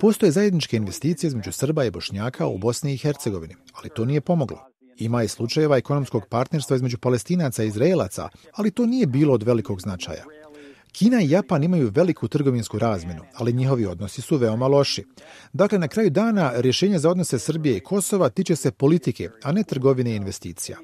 Postoje 0.00 0.32
zajedničke 0.32 0.76
investicije 0.76 1.28
između 1.28 1.52
Srba 1.52 1.84
i 1.84 1.90
Bošnjaka 1.90 2.46
u 2.46 2.58
Bosni 2.58 2.94
i 2.94 2.96
Hercegovini, 2.96 3.54
ali 3.72 3.90
to 3.94 4.04
nije 4.04 4.20
pomoglo. 4.20 4.58
Ima 4.98 5.22
i 5.22 5.28
slučajeva 5.28 5.76
ekonomskog 5.76 6.26
partnerstva 6.26 6.76
između 6.76 6.98
palestinaca 6.98 7.64
i 7.64 7.66
izraelaca, 7.66 8.28
ali 8.54 8.70
to 8.70 8.86
nije 8.86 9.06
bilo 9.06 9.34
od 9.34 9.42
velikog 9.42 9.80
značaja. 9.80 10.24
Kina 10.92 11.22
i 11.22 11.30
Japan 11.30 11.64
imaju 11.64 11.90
veliku 11.94 12.28
trgovinsku 12.28 12.78
razmjenu, 12.78 13.22
ali 13.34 13.52
njihovi 13.52 13.86
odnosi 13.86 14.22
su 14.22 14.36
veoma 14.36 14.66
loši. 14.66 15.04
Dakle, 15.52 15.78
na 15.78 15.88
kraju 15.88 16.10
dana 16.10 16.52
rješenje 16.56 16.98
za 16.98 17.10
odnose 17.10 17.38
Srbije 17.38 17.76
i 17.76 17.80
Kosova 17.80 18.28
tiče 18.28 18.56
se 18.56 18.70
politike, 18.70 19.28
a 19.42 19.52
ne 19.52 19.62
trgovine 19.62 20.12
i 20.12 20.16
investicija. 20.16 20.78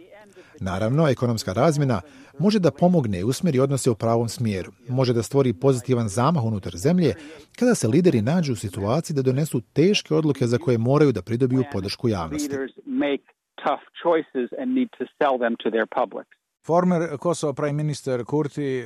Naravno, 0.60 1.08
ekonomska 1.08 1.52
razmjena 1.52 2.00
može 2.38 2.58
da 2.58 2.70
pomogne 2.70 3.20
i 3.20 3.24
usmjeri 3.24 3.60
odnose 3.60 3.90
u 3.90 3.94
pravom 3.94 4.28
smjeru. 4.28 4.72
Može 4.88 5.12
da 5.12 5.22
stvori 5.22 5.52
pozitivan 5.52 6.08
zamah 6.08 6.44
unutar 6.44 6.76
zemlje 6.76 7.14
kada 7.58 7.74
se 7.74 7.88
lideri 7.88 8.22
nađu 8.22 8.52
u 8.52 8.56
situaciji 8.56 9.14
da 9.14 9.22
donesu 9.22 9.60
teške 9.60 10.14
odluke 10.14 10.46
za 10.46 10.58
koje 10.58 10.78
moraju 10.78 11.12
da 11.12 11.22
pridobiju 11.22 11.64
podršku 11.72 12.08
javnosti. 12.08 12.56
Former 16.66 17.16
Kosovo 17.18 17.52
prime 17.52 17.72
minister 17.72 18.24
Kurti, 18.24 18.84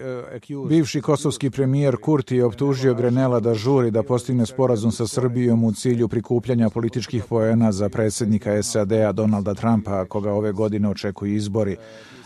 uh, 0.53 0.69
bivši 0.69 1.01
kosovski 1.01 1.51
premijer 1.51 1.97
Kurti 1.97 2.37
je 2.37 2.45
optužio 2.45 2.95
Grenela 2.95 3.41
da 3.41 3.55
žuri 3.55 3.91
da 3.91 4.03
postigne 4.03 4.47
sporazum 4.47 4.93
sa 4.93 5.07
Srbijom 5.07 5.65
u 5.65 5.73
cilju 5.73 6.09
prikupljanja 6.09 6.71
političkih 6.71 7.25
poena 7.25 7.73
za 7.73 7.89
predsjednika 7.89 8.63
SAD-a 8.63 9.13
Donalda 9.13 9.55
Trumpa, 9.55 10.05
koga 10.05 10.33
ove 10.33 10.53
godine 10.53 10.89
očekuju 10.89 11.35
izbori. 11.35 11.77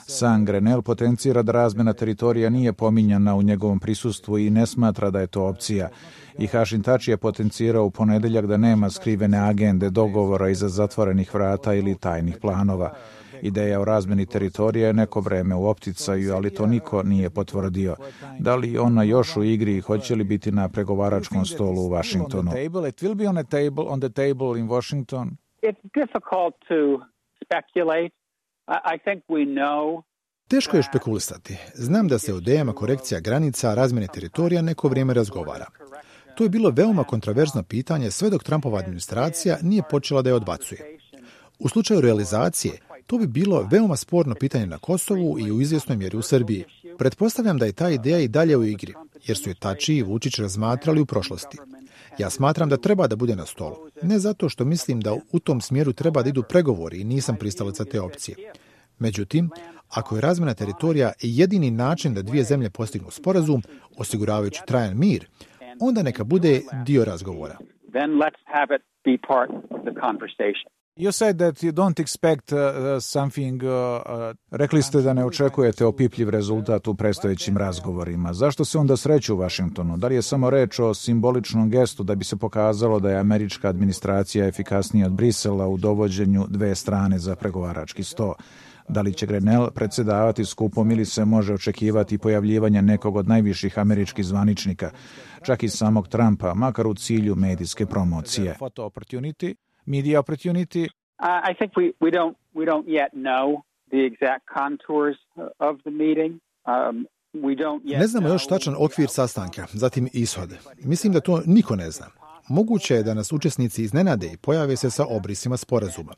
Sam 0.06 0.44
Grenell 0.44 0.82
potencira 0.82 1.42
da 1.42 1.52
razmena 1.52 1.92
teritorija 1.92 2.50
nije 2.50 2.72
pominjana 2.72 3.34
u 3.34 3.42
njegovom 3.42 3.80
prisustvu 3.80 4.38
i 4.38 4.50
ne 4.50 4.66
smatra 4.66 5.10
da 5.10 5.20
je 5.20 5.26
to 5.26 5.46
opcija. 5.46 5.88
I 6.38 6.46
Hašin 6.46 6.82
Tači 6.82 7.10
je 7.10 7.16
potencirao 7.16 7.84
u 7.84 7.90
ponedeljak 7.90 8.46
da 8.46 8.56
nema 8.56 8.90
skrivene 8.90 9.38
agende, 9.38 9.90
dogovora 9.90 10.48
iza 10.48 10.68
zatvorenih 10.68 11.34
vrata 11.34 11.74
ili 11.74 11.94
tajnih 11.94 12.36
planova. 12.40 12.94
Ideja 13.44 13.80
o 13.80 13.84
razmeni 13.84 14.26
teritorija 14.26 14.86
je 14.86 14.92
neko 14.92 15.20
vreme 15.20 15.54
u 15.54 15.66
opticaju, 15.66 16.34
ali 16.34 16.54
to 16.54 16.66
niko 16.66 17.02
nije 17.02 17.30
potvrdio. 17.30 17.96
Da 18.38 18.56
li 18.56 18.78
ona 18.78 19.02
još 19.02 19.36
u 19.36 19.44
igri 19.44 19.76
i 19.76 19.80
hoće 19.80 20.14
li 20.14 20.24
biti 20.24 20.52
na 20.52 20.68
pregovaračkom 20.68 21.44
stolu 21.44 21.82
u 21.86 21.90
Washingtonu? 21.90 22.50
It 22.88 23.02
will 23.02 23.14
be 23.14 23.28
on 23.28 23.38
a 23.38 23.44
table 23.44 23.84
on 23.88 24.00
the 24.00 24.08
table 24.08 24.60
in 24.60 24.68
Washington. 24.68 25.36
It's 25.62 25.82
difficult 26.00 26.54
to 26.68 27.04
speculate. 27.44 28.14
I 28.94 28.98
think 29.04 29.24
we 29.28 29.44
know 29.44 30.02
Teško 30.48 30.76
je 30.76 30.82
špekulisati. 30.82 31.56
Znam 31.74 32.08
da 32.08 32.18
se 32.18 32.34
o 32.34 32.38
idejama 32.38 32.72
korekcija 32.72 33.20
granica 33.20 33.74
razmjene 33.74 34.06
teritorija 34.14 34.62
neko 34.62 34.88
vrijeme 34.88 35.14
razgovara. 35.14 35.66
To 36.36 36.44
je 36.44 36.48
bilo 36.50 36.70
veoma 36.70 37.04
kontroverzno 37.04 37.62
pitanje 37.62 38.10
sve 38.10 38.30
dok 38.30 38.42
Trumpova 38.42 38.78
administracija 38.78 39.56
nije 39.62 39.82
počela 39.90 40.22
da 40.22 40.30
je 40.30 40.34
odbacuje. 40.34 40.98
U 41.58 41.68
slučaju 41.68 42.00
realizacije, 42.00 42.72
to 43.06 43.18
bi 43.18 43.26
bilo 43.26 43.68
veoma 43.70 43.96
sporno 43.96 44.34
pitanje 44.34 44.66
na 44.66 44.78
Kosovu 44.78 45.38
i 45.38 45.52
u 45.52 45.60
izvjesnoj 45.60 45.96
mjeri 45.96 46.16
u 46.16 46.22
Srbiji. 46.22 46.64
Pretpostavljam 46.98 47.58
da 47.58 47.66
je 47.66 47.72
ta 47.72 47.90
ideja 47.90 48.18
i 48.18 48.28
dalje 48.28 48.56
u 48.56 48.64
igri, 48.64 48.94
jer 49.26 49.36
su 49.36 49.50
je 49.50 49.54
Tači 49.54 49.94
i 49.94 50.02
Vučić 50.02 50.38
razmatrali 50.38 51.00
u 51.00 51.06
prošlosti. 51.06 51.58
Ja 52.18 52.30
smatram 52.30 52.68
da 52.68 52.76
treba 52.76 53.06
da 53.06 53.16
bude 53.16 53.36
na 53.36 53.46
stolu. 53.46 53.76
Ne 54.02 54.18
zato 54.18 54.48
što 54.48 54.64
mislim 54.64 55.00
da 55.00 55.14
u 55.32 55.38
tom 55.38 55.60
smjeru 55.60 55.92
treba 55.92 56.22
da 56.22 56.28
idu 56.28 56.42
pregovori 56.48 57.00
i 57.00 57.04
nisam 57.04 57.36
pristalica 57.36 57.84
te 57.84 58.00
opcije. 58.00 58.36
Međutim, 58.98 59.50
ako 59.88 60.14
je 60.14 60.20
razmjena 60.20 60.54
teritorija 60.54 61.12
jedini 61.20 61.70
način 61.70 62.14
da 62.14 62.22
dvije 62.22 62.44
zemlje 62.44 62.70
postignu 62.70 63.10
sporazum, 63.10 63.62
osiguravajući 63.96 64.62
trajan 64.66 64.98
mir, 64.98 65.26
onda 65.80 66.02
neka 66.02 66.24
bude 66.24 66.60
dio 66.86 67.04
razgovora. 67.04 67.58
You 70.96 71.10
said 71.12 71.38
that 71.38 71.62
you 71.62 71.72
don't 71.72 71.98
expect 71.98 72.52
uh, 72.52 72.58
uh 72.58 73.00
something, 73.00 73.62
uh, 73.62 73.70
uh, 73.70 74.36
rekli 74.50 74.82
ste 74.82 75.00
da 75.02 75.12
ne 75.12 75.24
očekujete 75.24 75.84
opipljiv 75.84 76.30
rezultat 76.30 76.88
u 76.88 76.94
predstojećim 76.94 77.56
razgovorima. 77.56 78.32
Zašto 78.32 78.64
se 78.64 78.78
onda 78.78 78.96
sreću 78.96 79.34
u 79.34 79.38
Vašingtonu? 79.38 79.96
Da 79.96 80.08
li 80.08 80.14
je 80.14 80.22
samo 80.22 80.50
reč 80.50 80.78
o 80.78 80.94
simboličnom 80.94 81.70
gestu 81.70 82.02
da 82.02 82.14
bi 82.14 82.24
se 82.24 82.36
pokazalo 82.36 83.00
da 83.00 83.10
je 83.10 83.18
američka 83.18 83.68
administracija 83.68 84.46
efikasnija 84.46 85.06
od 85.06 85.12
Brisela 85.12 85.66
u 85.66 85.76
dovođenju 85.76 86.46
dve 86.48 86.74
strane 86.74 87.18
za 87.18 87.36
pregovarački 87.36 88.04
sto? 88.04 88.34
Da 88.88 89.02
li 89.02 89.14
će 89.14 89.26
Grenell 89.26 89.70
predsedavati 89.70 90.44
skupom 90.44 90.90
ili 90.90 91.04
se 91.04 91.24
može 91.24 91.54
očekivati 91.54 92.18
pojavljivanje 92.18 92.82
nekog 92.82 93.16
od 93.16 93.28
najviših 93.28 93.78
američkih 93.78 94.24
zvaničnika, 94.24 94.90
čak 95.42 95.62
i 95.62 95.68
samog 95.68 96.08
Trumpa, 96.08 96.54
makar 96.54 96.86
u 96.86 96.94
cilju 96.94 97.34
medijske 97.36 97.86
promocije? 97.86 98.56
Media 99.86 100.20
opportunity? 100.20 100.82
Uh, 100.84 101.50
I 101.50 101.54
think 101.58 101.72
we, 101.76 101.92
we 102.00 102.10
don't 102.10 102.36
we 102.54 102.64
don't 102.64 102.88
yet 102.88 103.10
know 103.12 103.62
the 103.90 104.04
exact 104.06 104.44
contours 104.58 105.16
of 105.58 105.76
the 105.84 105.90
meeting. 105.90 106.40
Um, 106.66 107.06
ne 107.84 108.06
znamo 108.06 108.28
još 108.28 108.46
tačan 108.46 108.74
okvir 108.78 109.08
sastanka, 109.08 109.66
zatim 109.72 110.08
ishod. 110.12 110.54
Mislim 110.78 111.12
da 111.12 111.20
to 111.20 111.42
niko 111.46 111.76
ne 111.76 111.90
zna. 111.90 112.06
Moguće 112.48 112.94
je 112.94 113.02
da 113.02 113.14
nas 113.14 113.32
učesnici 113.32 113.82
iznenade 113.82 114.26
i 114.32 114.36
pojave 114.36 114.76
se 114.76 114.90
sa 114.90 115.06
obrisima 115.08 115.56
sporazuma. 115.56 116.12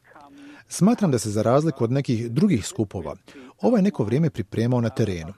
Smatram 0.68 1.10
da 1.10 1.18
se 1.18 1.30
za 1.30 1.42
razliku 1.42 1.84
od 1.84 1.92
nekih 1.92 2.30
drugih 2.30 2.66
skupova, 2.66 3.16
ovaj 3.60 3.82
neko 3.82 4.04
vrijeme 4.04 4.30
pripremao 4.30 4.80
na 4.80 4.88
terenu. 4.88 5.32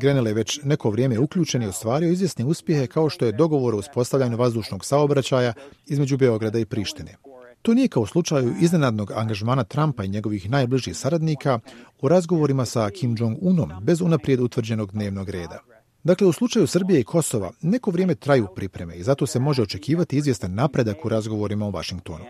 Grenell 0.00 0.26
je 0.26 0.34
već 0.34 0.60
neko 0.64 0.90
vrijeme 0.90 1.18
uključen 1.18 1.62
i 1.62 1.66
ostvario 1.66 2.10
izvjesne 2.10 2.44
uspjehe 2.44 2.86
kao 2.86 3.08
što 3.08 3.26
je 3.26 3.32
dogovor 3.32 3.74
o 3.74 3.78
uspostavljanju 3.78 4.36
vazdušnog 4.36 4.84
saobraćaja 4.84 5.52
između 5.86 6.16
Beograda 6.16 6.58
i 6.58 6.64
Prištine. 6.64 7.16
To 7.62 7.74
nije 7.74 7.88
kao 7.88 8.02
u 8.02 8.06
slučaju 8.06 8.54
iznenadnog 8.60 9.12
angažmana 9.12 9.64
Trumpa 9.64 10.04
i 10.04 10.08
njegovih 10.08 10.50
najbližih 10.50 10.96
saradnika 10.96 11.60
u 12.02 12.08
razgovorima 12.08 12.64
sa 12.64 12.90
Kim 12.90 13.16
Jong-unom 13.16 13.80
bez 13.82 14.00
unaprijed 14.00 14.40
utvrđenog 14.40 14.92
dnevnog 14.92 15.30
reda. 15.30 15.58
Dakle, 16.04 16.26
u 16.26 16.32
slučaju 16.32 16.66
Srbije 16.66 17.00
i 17.00 17.04
Kosova 17.04 17.50
neko 17.62 17.90
vrijeme 17.90 18.14
traju 18.14 18.46
pripreme 18.54 18.96
i 18.96 19.02
zato 19.02 19.26
se 19.26 19.40
može 19.40 19.62
očekivati 19.62 20.16
izvjestan 20.16 20.54
napredak 20.54 21.04
u 21.04 21.08
razgovorima 21.08 21.66
u 21.66 21.70
Vašingtonu. 21.70 22.24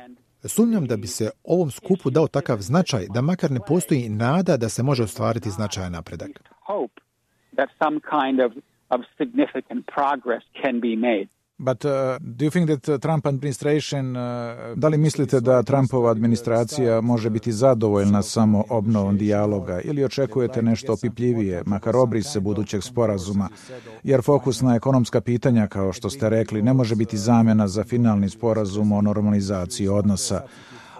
Sumnjam 0.45 0.87
da 0.87 0.97
bi 0.97 1.07
se 1.07 1.31
ovom 1.45 1.71
skupu 1.71 2.11
dao 2.11 2.29
takav 2.29 2.59
značaj 2.61 3.07
da 3.15 3.21
makar 3.21 3.51
ne 3.51 3.61
postoji 3.69 4.09
nada 4.09 4.57
da 4.57 4.69
se 4.69 4.83
može 4.83 5.03
ostvariti 5.03 5.51
značajan 5.51 5.93
napredak. 5.93 6.31
But 11.63 11.85
uh, 11.85 11.91
do 12.21 12.45
you 12.47 12.51
think 12.51 12.71
that 12.71 12.89
uh, 12.89 12.99
Trump 12.99 13.27
administration, 13.27 14.17
uh, 14.17 14.23
da 14.77 14.89
li 14.89 14.99
mislite 14.99 15.41
da 15.41 15.63
Trumpova 15.63 16.11
administracija 16.11 17.01
može 17.01 17.31
biti 17.31 17.53
zadovoljna 17.53 18.23
samo 18.23 18.65
obnovom 18.69 19.19
dijaloga 19.19 19.81
ili 19.81 20.05
očekujete 20.05 20.63
nešto 20.63 20.93
opipljivije, 20.93 21.63
makar 21.67 21.97
obrise 21.97 22.41
budućeg 22.41 22.83
sporazuma, 22.83 23.49
jer 24.03 24.23
fokus 24.23 24.61
na 24.61 24.75
ekonomska 24.75 25.21
pitanja, 25.21 25.67
kao 25.67 25.93
što 25.93 26.11
ste 26.11 26.29
rekli, 26.29 26.63
ne 26.63 26.73
može 26.73 26.97
biti 26.97 27.19
zamjena 27.19 27.69
za 27.69 27.85
finalni 27.85 28.29
sporazum 28.29 28.93
o 28.93 29.03
normalizaciji 29.03 29.89
odnosa. 29.89 30.43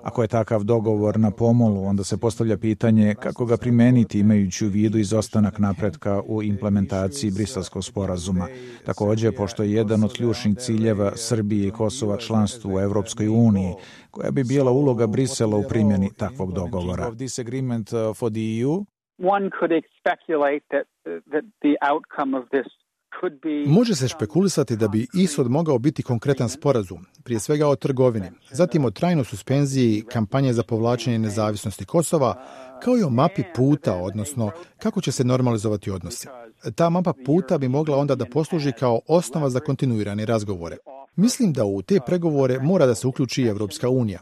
Ako 0.03 0.23
je 0.23 0.29
takav 0.29 0.65
dogovor 0.65 1.19
na 1.19 1.31
pomolu, 1.31 1.85
onda 1.85 2.05
se 2.05 2.21
postavlja 2.21 2.57
pitanje 2.59 3.15
kako 3.15 3.47
ga 3.47 3.57
primeniti 3.57 4.21
imajući 4.21 4.67
u 4.67 4.69
vidu 4.69 4.99
izostanak 4.99 5.59
napretka 5.59 6.23
u 6.27 6.43
implementaciji 6.43 7.31
briselskog 7.31 7.85
sporazuma. 7.85 8.47
Takođe, 8.87 9.33
pošto 9.33 9.63
je 9.63 9.73
jedan 9.73 10.05
od 10.05 10.13
ključnih 10.13 10.57
ciljeva 10.59 11.13
Srbije 11.17 11.69
i 11.69 11.71
Kosova 11.71 12.17
članstvu 12.17 12.75
u 12.75 12.81
Evropskoj 12.81 13.29
uniji, 13.29 13.75
koja 14.11 14.31
bi 14.31 14.45
bila 14.45 14.71
uloga 14.71 15.07
Brisela 15.07 15.57
u 15.57 15.65
primjeni 15.69 16.11
takvog 16.19 16.53
dogovora. 16.53 17.13
One 19.23 19.51
could 19.59 19.85
speculate 20.01 20.65
that 21.33 21.45
the 21.61 21.75
outcome 21.93 22.39
of 22.39 22.45
this 22.49 22.80
Može 23.67 23.95
se 23.95 24.09
špekulisati 24.09 24.77
da 24.77 24.89
bi 24.89 25.07
ishod 25.15 25.51
mogao 25.51 25.79
biti 25.79 26.03
konkretan 26.03 26.49
sporazum, 26.49 27.07
prije 27.25 27.41
svega 27.41 27.69
o 27.69 27.77
trgovini, 27.77 28.31
zatim 28.51 28.85
o 28.85 28.91
trajnoj 28.91 29.25
suspenziji 29.25 30.05
kampanje 30.13 30.53
za 30.53 30.63
povlačenje 30.63 31.19
nezavisnosti 31.19 31.85
Kosova, 31.85 32.45
kao 32.83 32.99
i 32.99 33.03
o 33.03 33.11
mapi 33.11 33.43
puta, 33.57 33.95
odnosno 33.95 34.51
kako 34.79 35.01
će 35.01 35.13
se 35.13 35.25
normalizovati 35.25 35.91
odnosi. 35.91 36.29
Ta 36.75 36.91
mapa 36.91 37.13
puta 37.27 37.59
bi 37.59 37.69
mogla 37.69 37.97
onda 37.97 38.15
da 38.15 38.27
posluži 38.27 38.73
kao 38.73 39.01
osnova 39.09 39.51
za 39.51 39.61
kontinuirane 39.61 40.27
razgovore. 40.27 40.77
Mislim 41.17 41.53
da 41.53 41.65
u 41.65 41.83
te 41.83 41.99
pregovore 42.07 42.59
mora 42.59 42.87
da 42.87 42.95
se 42.95 43.07
uključi 43.07 43.43
Evropska 43.43 43.89
unija, 43.89 44.21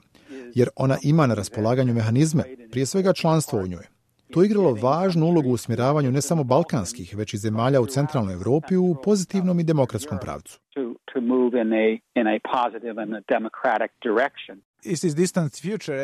jer 0.55 0.69
ona 0.77 0.99
ima 1.03 1.27
na 1.27 1.35
raspolaganju 1.35 1.95
mehanizme, 1.95 2.45
prije 2.71 2.87
svega 2.87 3.13
članstvo 3.13 3.59
u 3.59 3.67
njoj. 3.67 3.98
To 4.33 4.43
je 4.43 4.47
igralo 4.47 4.75
važnu 4.75 5.27
ulogu 5.27 5.49
u 5.51 5.53
usmjeravanju 5.53 6.11
ne 6.11 6.21
samo 6.21 6.45
balkanskih, 6.45 7.17
već 7.17 7.35
i 7.35 7.39
zemalja 7.39 7.81
u 7.81 7.87
centralnoj 7.87 8.35
Europi 8.35 8.77
u 8.77 8.97
pozitivnom 9.05 9.61
i 9.61 9.65
demokratskom 9.65 10.19
pravcu. 10.23 10.61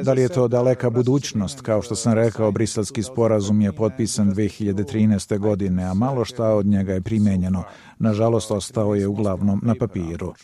Da 0.05 0.13
li 0.13 0.23
je 0.23 0.29
to 0.29 0.49
daleka 0.49 0.91
budućnost? 0.91 1.61
Kao 1.61 1.83
što 1.83 1.95
sam 1.95 2.13
rekao, 2.13 2.53
briselski 2.53 3.03
sporazum 3.03 3.61
je 3.61 3.73
potpisan 3.73 4.31
2013. 4.31 5.39
godine, 5.39 5.85
a 5.85 5.95
malo 5.95 6.25
šta 6.25 6.49
od 6.49 6.67
njega 6.67 6.93
je 6.93 7.01
primenjeno. 7.01 7.65
Nažalost, 7.99 8.51
ostao 8.51 8.95
je 8.95 9.07
uglavnom 9.07 9.61
na 9.63 9.75
papiru. 9.81 10.35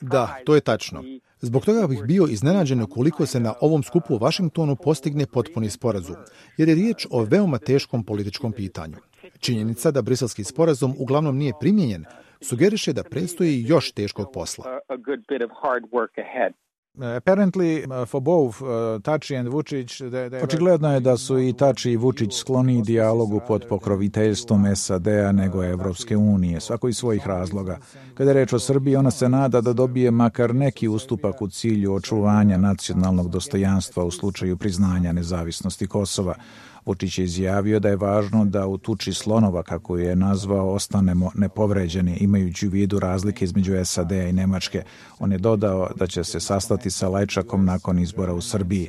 Da, 0.00 0.36
to 0.44 0.54
je 0.54 0.60
tačno. 0.60 1.04
Zbog 1.40 1.64
toga 1.64 1.86
bih 1.86 1.98
bio 2.06 2.26
iznenađen 2.30 2.82
ukoliko 2.82 3.26
se 3.26 3.40
na 3.40 3.54
ovom 3.60 3.82
skupu 3.82 4.14
u 4.14 4.18
Vašingtonu 4.18 4.76
postigne 4.76 5.26
potpuni 5.26 5.70
sporazum, 5.70 6.16
jer 6.56 6.68
je 6.68 6.74
riječ 6.74 7.06
o 7.10 7.24
veoma 7.24 7.58
teškom 7.58 8.04
političkom 8.04 8.52
pitanju. 8.52 8.96
Činjenica 9.38 9.90
da 9.90 10.02
briselski 10.02 10.44
sporazum 10.44 10.94
uglavnom 10.98 11.36
nije 11.36 11.52
primjenjen 11.60 12.04
sugeriše 12.40 12.92
da 12.92 13.02
predstoji 13.02 13.64
još 13.66 13.92
teškog 13.92 14.30
posla. 14.34 14.64
Apparently 16.98 17.84
uh, 17.84 18.06
for 18.06 18.22
both 18.22 18.62
uh, 18.62 19.02
Tači 19.02 19.36
and 19.36 19.48
Vučić 19.48 20.02
Očigledno 20.42 20.94
je 20.94 21.00
da 21.00 21.16
su 21.16 21.38
i 21.38 21.52
Tači 21.52 21.90
i 21.90 21.96
Vučić 21.96 22.34
skloni 22.34 22.82
dijalogu 22.82 23.40
pod 23.48 23.64
pokroviteljstvom 23.68 24.76
SAD-a 24.76 25.32
nego 25.32 25.64
Evropske 25.64 26.16
unije, 26.16 26.60
svako 26.60 26.88
iz 26.88 26.96
svojih 26.96 27.26
razloga. 27.26 27.78
Kada 28.14 28.30
je 28.30 28.34
reč 28.34 28.52
o 28.52 28.58
Srbiji, 28.58 28.96
ona 28.96 29.10
se 29.10 29.28
nada 29.28 29.60
da 29.60 29.72
dobije 29.72 30.10
makar 30.10 30.54
neki 30.54 30.88
ustupak 30.88 31.42
u 31.42 31.48
cilju 31.48 31.94
očuvanja 31.94 32.56
nacionalnog 32.58 33.30
dostojanstva 33.30 34.04
u 34.04 34.10
slučaju 34.10 34.56
priznanja 34.56 35.12
nezavisnosti 35.12 35.86
Kosova. 35.86 36.34
Vučić 36.86 37.18
je 37.18 37.24
izjavio 37.24 37.80
da 37.80 37.88
je 37.88 37.96
važno 37.96 38.44
da 38.44 38.66
u 38.66 38.78
tuči 38.78 39.12
slonova, 39.12 39.62
kako 39.62 39.96
je 39.96 40.16
nazvao, 40.16 40.72
ostanemo 40.72 41.30
nepovređeni, 41.34 42.16
imajući 42.16 42.66
u 42.66 42.70
vidu 42.70 42.98
razlike 42.98 43.44
između 43.44 43.84
sad 43.84 44.12
i 44.12 44.32
Nemačke. 44.32 44.82
On 45.18 45.32
je 45.32 45.38
dodao 45.38 45.88
da 45.96 46.06
će 46.06 46.24
se 46.24 46.40
sastati 46.40 46.85
sa 46.90 47.08
Lajčakom 47.08 47.64
nakon 47.64 47.98
izbora 47.98 48.34
u 48.34 48.40
Srbiji. 48.40 48.88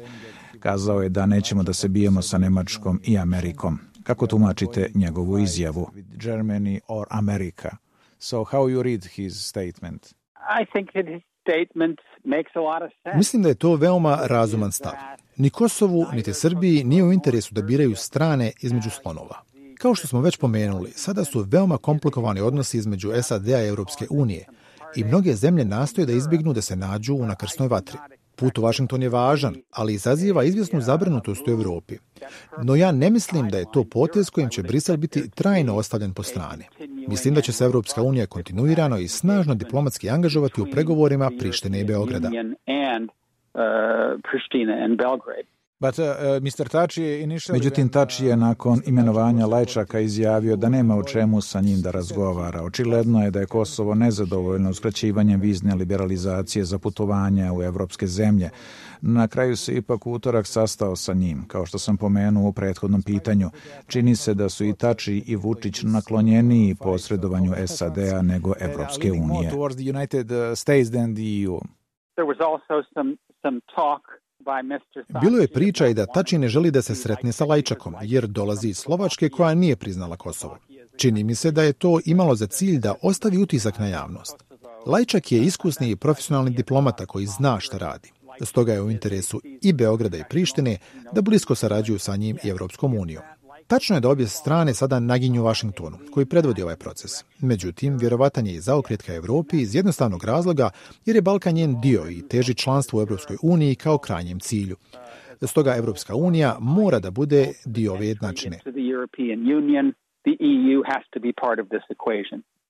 Kazao 0.59 1.01
je 1.01 1.09
da 1.09 1.25
nećemo 1.25 1.63
da 1.63 1.73
se 1.73 1.87
bijemo 1.87 2.21
sa 2.21 2.37
Nemačkom 2.37 3.01
i 3.03 3.17
Amerikom. 3.17 3.79
Kako 4.03 4.27
tumačite 4.27 4.91
njegovu 4.95 5.39
izjavu? 5.39 5.89
Germany 5.95 6.79
or 6.87 7.07
America? 7.09 7.69
So 8.19 8.37
how 8.37 8.69
you 8.69 8.81
read 8.83 9.05
his 9.05 9.47
statement? 9.47 10.13
I 10.61 10.65
think 10.73 10.91
that 10.91 11.05
his 11.05 11.23
statement 11.41 11.99
makes 12.23 12.51
a 12.55 12.59
lot 12.59 12.81
of 12.81 12.91
sense. 13.03 13.17
Mislim 13.17 13.43
da 13.43 13.49
je 13.49 13.55
to 13.55 13.75
veoma 13.75 14.19
razuman 14.23 14.71
stav. 14.71 14.93
Ni 15.37 15.49
Kosovu, 15.49 16.05
niti 16.13 16.33
Srbiji 16.33 16.83
nije 16.83 17.03
u 17.03 17.13
interesu 17.13 17.53
da 17.53 17.61
biraju 17.61 17.95
strane 17.95 18.51
između 18.61 18.89
slonova. 18.89 19.41
Kao 19.77 19.95
što 19.95 20.07
smo 20.07 20.21
već 20.21 20.37
pomenuli, 20.37 20.91
sada 20.91 21.25
su 21.25 21.45
veoma 21.47 21.77
komplikovani 21.77 22.41
odnosi 22.41 22.77
između 22.77 23.11
SAD-a 23.21 23.63
i 23.63 23.67
Europske 23.67 24.07
unije 24.09 24.45
i 24.95 25.03
mnoge 25.03 25.33
zemlje 25.33 25.65
nastoje 25.65 26.05
da 26.05 26.13
izbjegnu 26.13 26.53
da 26.53 26.61
se 26.61 26.75
nađu 26.75 27.15
u 27.15 27.25
nakrsnoj 27.25 27.67
vatri. 27.67 27.97
Put 28.35 28.57
u 28.57 28.61
Washington 28.61 29.01
je 29.01 29.09
važan, 29.09 29.55
ali 29.71 29.93
izaziva 29.93 30.43
izvjesnu 30.43 30.81
zabrinutost 30.81 31.47
u 31.47 31.51
Europi. 31.51 31.95
No 32.63 32.75
ja 32.75 32.91
ne 32.91 33.09
mislim 33.09 33.49
da 33.49 33.57
je 33.57 33.65
to 33.73 33.83
potez 33.83 34.29
kojim 34.29 34.49
će 34.49 34.63
Brisel 34.63 34.97
biti 34.97 35.29
trajno 35.29 35.75
ostavljen 35.75 36.13
po 36.13 36.23
strani. 36.23 36.63
Mislim 37.07 37.33
da 37.33 37.41
će 37.41 37.51
se 37.51 37.65
Europska 37.65 38.01
unija 38.01 38.25
kontinuirano 38.25 38.97
i 38.97 39.07
snažno 39.07 39.55
diplomatski 39.55 40.09
angažovati 40.09 40.61
u 40.61 40.65
pregovorima 40.71 41.31
Prištine 41.39 41.81
i 41.81 41.85
Beograda. 41.85 42.29
But, 45.79 45.99
uh, 45.99 46.05
uh 46.05 46.41
Mr. 46.41 46.69
Tači 46.69 47.27
Međutim, 47.53 47.89
Tači 47.89 48.25
je 48.25 48.37
nakon 48.37 48.81
imenovanja 48.85 49.45
Lajčaka 49.45 49.99
izjavio 49.99 50.55
da 50.55 50.69
nema 50.69 50.95
o 50.95 51.03
čemu 51.03 51.41
sa 51.41 51.61
njim 51.61 51.81
da 51.81 51.91
razgovara. 51.91 52.63
Očigledno 52.63 53.23
je 53.23 53.31
da 53.31 53.39
je 53.39 53.45
Kosovo 53.45 53.95
nezadovoljno 53.95 54.69
uskraćivanjem 54.69 55.39
vizne 55.39 55.75
liberalizacije 55.75 56.65
za 56.65 56.79
putovanja 56.79 57.53
u 57.53 57.63
evropske 57.63 58.07
zemlje. 58.07 58.49
Na 59.01 59.27
kraju 59.27 59.55
se 59.55 59.75
ipak 59.75 60.07
utorak 60.07 60.47
sastao 60.47 60.95
sa 60.95 61.13
njim. 61.13 61.45
Kao 61.47 61.65
što 61.65 61.79
sam 61.79 61.97
pomenuo 61.97 62.49
u 62.49 62.53
prethodnom 62.53 63.01
pitanju, 63.01 63.49
čini 63.87 64.15
se 64.15 64.33
da 64.33 64.49
su 64.49 64.65
i 64.65 64.73
Tači 64.73 65.23
i 65.27 65.35
Vučić 65.35 65.83
naklonjeniji 65.83 66.75
posredovanju 66.75 67.53
SAD-a 67.67 68.21
nego 68.21 68.53
Evropske 68.59 69.11
unije. 69.11 69.49
There 72.15 72.29
was 72.33 72.41
also 72.41 72.83
some, 72.93 73.15
some 73.43 73.59
talk 73.75 74.16
bilo 75.21 75.37
je 75.37 75.47
priča 75.47 75.87
i 75.87 75.93
da 75.93 76.05
Tači 76.05 76.37
ne 76.37 76.47
želi 76.47 76.71
da 76.71 76.81
se 76.81 76.95
sretne 76.95 77.31
sa 77.31 77.45
Lajčakom, 77.45 77.95
jer 78.01 78.27
dolazi 78.27 78.69
iz 78.69 78.77
Slovačke 78.77 79.29
koja 79.29 79.53
nije 79.53 79.75
priznala 79.75 80.15
Kosovo. 80.15 80.57
Čini 80.97 81.23
mi 81.23 81.35
se 81.35 81.51
da 81.51 81.63
je 81.63 81.73
to 81.73 81.99
imalo 82.05 82.35
za 82.35 82.47
cilj 82.47 82.79
da 82.79 82.95
ostavi 83.01 83.37
utisak 83.37 83.79
na 83.79 83.87
javnost. 83.87 84.43
Lajčak 84.85 85.31
je 85.31 85.41
iskusni 85.41 85.89
i 85.89 85.95
profesionalni 85.95 86.51
diplomata 86.51 87.05
koji 87.05 87.25
zna 87.25 87.59
šta 87.59 87.77
radi. 87.77 88.11
Stoga 88.41 88.73
je 88.73 88.81
u 88.81 88.91
interesu 88.91 89.41
i 89.61 89.73
Beograda 89.73 90.17
i 90.17 90.23
Prištine 90.29 90.77
da 91.11 91.21
blisko 91.21 91.55
sarađuju 91.55 91.99
sa 91.99 92.15
njim 92.15 92.37
i 92.43 92.49
Evropskom 92.49 92.93
unijom. 92.93 93.23
Tačno 93.67 93.95
je 93.95 93.99
da 93.99 94.09
obje 94.09 94.27
strane 94.27 94.73
sada 94.73 94.99
naginju 94.99 95.43
Vašingtonu, 95.43 95.97
koji 96.11 96.25
predvodi 96.25 96.61
ovaj 96.61 96.75
proces. 96.75 97.11
Međutim, 97.41 97.97
vjerovatan 97.97 98.47
je 98.47 98.53
i 98.53 98.59
zaokret 98.59 99.01
ka 99.01 99.13
Evropi 99.13 99.57
iz 99.57 99.75
jednostavnog 99.75 100.23
razloga 100.23 100.69
jer 101.05 101.15
je 101.15 101.21
Balkan 101.21 101.53
njen 101.53 101.81
dio 101.81 102.01
i 102.09 102.27
teži 102.27 102.53
članstvo 102.53 102.99
u 102.99 103.01
Evropskoj 103.01 103.37
uniji 103.43 103.75
kao 103.75 103.97
krajnjem 103.97 104.39
cilju. 104.39 104.75
Stoga 105.41 105.75
Evropska 105.77 106.15
unija 106.15 106.57
mora 106.59 106.99
da 106.99 107.11
bude 107.11 107.51
dio 107.65 107.93
ove 107.93 108.07
jednačine. 108.07 108.59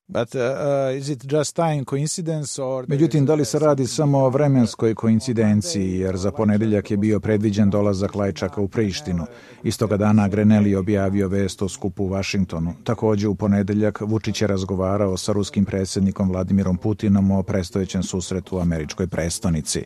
But, 0.10 0.36
uh, 0.36 0.42
uh, 0.42 0.98
is 0.98 1.10
it 1.10 1.26
just 1.32 1.56
time 1.56 1.84
coincidence 1.86 2.62
or... 2.62 2.86
Međutim, 2.88 3.26
da 3.26 3.36
li 3.36 3.46
se 3.46 3.60
radi 3.60 3.88
samo 3.88 4.20
o 4.20 4.30
vremenskoj 4.30 4.96
koincidenciji, 4.96 6.00
jer 6.00 6.18
za 6.18 6.32
ponedeljak 6.32 6.92
je 6.92 6.98
bio 6.98 7.20
predviđen 7.20 7.70
dolazak 7.70 8.16
Lajčaka 8.16 8.62
u 8.62 8.68
Prištinu. 8.68 9.26
Istoga 9.64 9.98
dana 9.98 10.28
Greneli 10.28 10.76
objavio 10.76 11.28
vest 11.28 11.62
o 11.62 11.70
skupu 11.70 12.04
u 12.04 12.08
Vašingtonu. 12.08 12.74
Također 12.84 13.30
u 13.30 13.36
ponedeljak 13.36 14.02
Vučić 14.02 14.42
je 14.42 14.48
razgovarao 14.48 15.18
sa 15.18 15.32
ruskim 15.32 15.66
predsjednikom 15.66 16.30
Vladimirom 16.30 16.78
Putinom 16.78 17.32
o 17.32 17.44
prestojećem 17.44 18.04
susretu 18.04 18.58
u 18.58 18.60
američkoj 18.60 19.08
prestonici. 19.08 19.84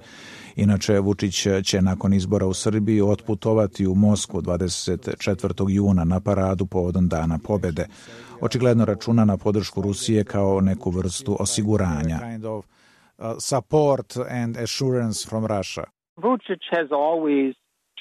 Inače, 0.55 0.99
Vučić 0.99 1.47
će 1.63 1.81
nakon 1.81 2.13
izbora 2.13 2.45
u 2.45 2.53
Srbiji 2.53 3.01
otputovati 3.01 3.87
u 3.87 3.95
Moskvu 3.95 4.41
24. 4.41 5.69
juna 5.69 6.03
na 6.03 6.19
paradu 6.19 6.65
povodom 6.65 7.07
Dana 7.07 7.39
pobede. 7.43 7.87
Očigledno 8.41 8.85
računa 8.85 9.25
na 9.25 9.37
podršku 9.37 9.81
Rusije 9.81 10.23
kao 10.23 10.61
neku 10.61 10.89
vrstu 10.89 11.37
osiguranja. 11.39 12.19
Support 13.39 14.17
and 14.29 14.57
assurance 14.57 15.29
from 15.29 15.45
Russia. 15.45 15.83
Vučić 16.17 16.61
has 16.71 16.89
always 16.89 17.53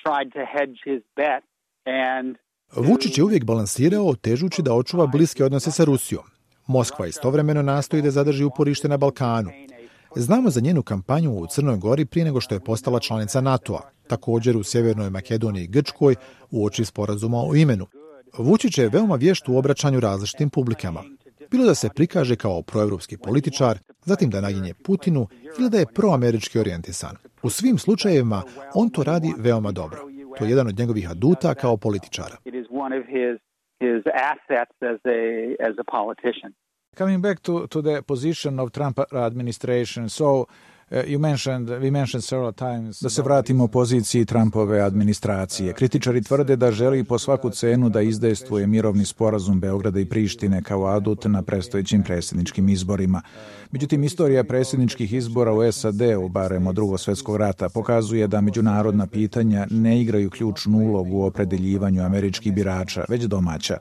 tried 0.03 0.29
to 0.33 0.45
hedge 0.55 0.77
his 0.85 1.03
bet 1.17 1.45
and 1.85 2.37
Vučić 2.77 3.19
je 3.19 3.25
uvijek 3.25 3.45
balansirao 3.45 4.15
težući 4.15 4.63
da 4.63 4.75
očuva 4.75 5.07
bliske 5.07 5.45
odnose 5.45 5.71
sa 5.71 5.85
Rusijom. 5.85 6.25
Moskva 6.67 7.07
istovremeno 7.07 7.63
nastoji 7.63 8.03
da 8.03 8.11
zadrži 8.11 8.45
uporište 8.45 8.89
na 8.89 8.97
Balkanu. 8.97 9.51
Znamo 10.17 10.51
za 10.51 10.61
njenu 10.61 10.83
kampanju 10.83 11.33
u 11.33 11.47
Crnoj 11.47 11.77
Gori 11.77 12.05
prije 12.05 12.25
nego 12.25 12.41
što 12.41 12.55
je 12.55 12.61
postala 12.61 13.01
članica 13.01 13.41
NATO-a, 13.41 13.91
također 14.09 14.57
u 14.57 14.63
Sjevernoj 14.63 15.11
Makedoniji 15.11 15.65
i 15.65 15.69
Grčkoj 15.69 16.15
u 16.51 16.67
oči 16.67 16.85
sporazuma 16.85 17.37
o 17.37 17.55
imenu. 17.55 17.87
Vučić 18.39 18.79
je 18.79 18.89
veoma 18.89 19.15
vješt 19.15 19.49
u 19.49 19.57
obraćanju 19.57 20.01
različitim 20.01 20.51
publikama. 20.51 21.01
Bilo 21.51 21.65
da 21.65 21.75
se 21.75 21.89
prikaže 21.97 22.37
kao 22.37 22.63
proevropski 22.63 23.17
političar, 23.17 23.79
zatim 24.05 24.31
da 24.31 24.41
naginje 24.41 24.75
Putinu 24.85 25.27
ili 25.59 25.71
da 25.71 25.79
je 25.79 25.93
proamerički 25.95 26.59
orijentisan. 26.59 27.17
U 27.43 27.51
svim 27.51 27.79
slučajevima 27.79 28.43
on 28.75 28.91
to 28.91 29.03
radi 29.03 29.35
veoma 29.39 29.73
dobro. 29.73 29.99
To 30.39 30.45
je 30.45 30.51
jedan 30.51 30.67
od 30.67 30.79
njegovih 30.79 31.11
aduta 31.11 31.55
kao 31.55 31.77
političara. 31.77 32.37
Coming 36.97 37.23
back 37.23 37.41
to, 37.41 37.67
to 37.67 37.83
the 37.83 38.03
position 38.03 38.59
of 38.61 38.71
Trump 38.71 38.99
administration, 39.13 40.09
so 40.09 40.27
uh, 40.93 41.05
you 41.07 41.19
mentioned, 41.19 41.69
we 41.69 41.91
mentioned 41.91 42.25
several 42.25 42.53
times... 42.53 43.01
Da 43.01 43.11
se 43.11 43.23
vratimo 43.23 43.69
poziciji 43.69 44.25
Trumpove 44.25 44.81
administracije. 44.81 45.73
Kritičari 45.73 46.23
tvrde 46.23 46.57
da 46.57 46.73
želi 46.73 47.05
po 47.05 47.19
svaku 47.19 47.51
cenu 47.51 47.89
da 47.89 48.01
izdejstvuje 48.01 48.67
mirovni 48.67 49.05
sporazum 49.05 49.61
Beograda 49.61 50.01
i 50.01 50.05
Prištine 50.05 50.63
kao 50.63 50.87
adut 50.87 51.25
na 51.25 51.43
prestojećim 51.43 52.03
predsjedničkim 52.03 52.69
izborima. 52.69 53.23
Međutim, 53.73 54.05
istorija 54.05 54.45
predsjedničkih 54.45 55.13
izbora 55.13 55.53
u 55.53 55.73
SAD-u, 55.73 56.29
barem 56.29 56.67
od 56.67 56.75
drugog 56.75 57.01
svjetskog 57.01 57.37
rata, 57.37 57.69
pokazuje 57.69 58.27
da 58.27 58.41
međunarodna 58.41 59.07
pitanja 59.07 59.67
ne 59.71 60.01
igraju 60.01 60.31
ključnu 60.31 60.79
ulogu 60.79 61.17
u 61.17 61.25
opredeljivanju 61.25 62.03
američkih 62.03 62.55
birača, 62.55 63.05
već 63.09 63.23
domaća. 63.23 63.79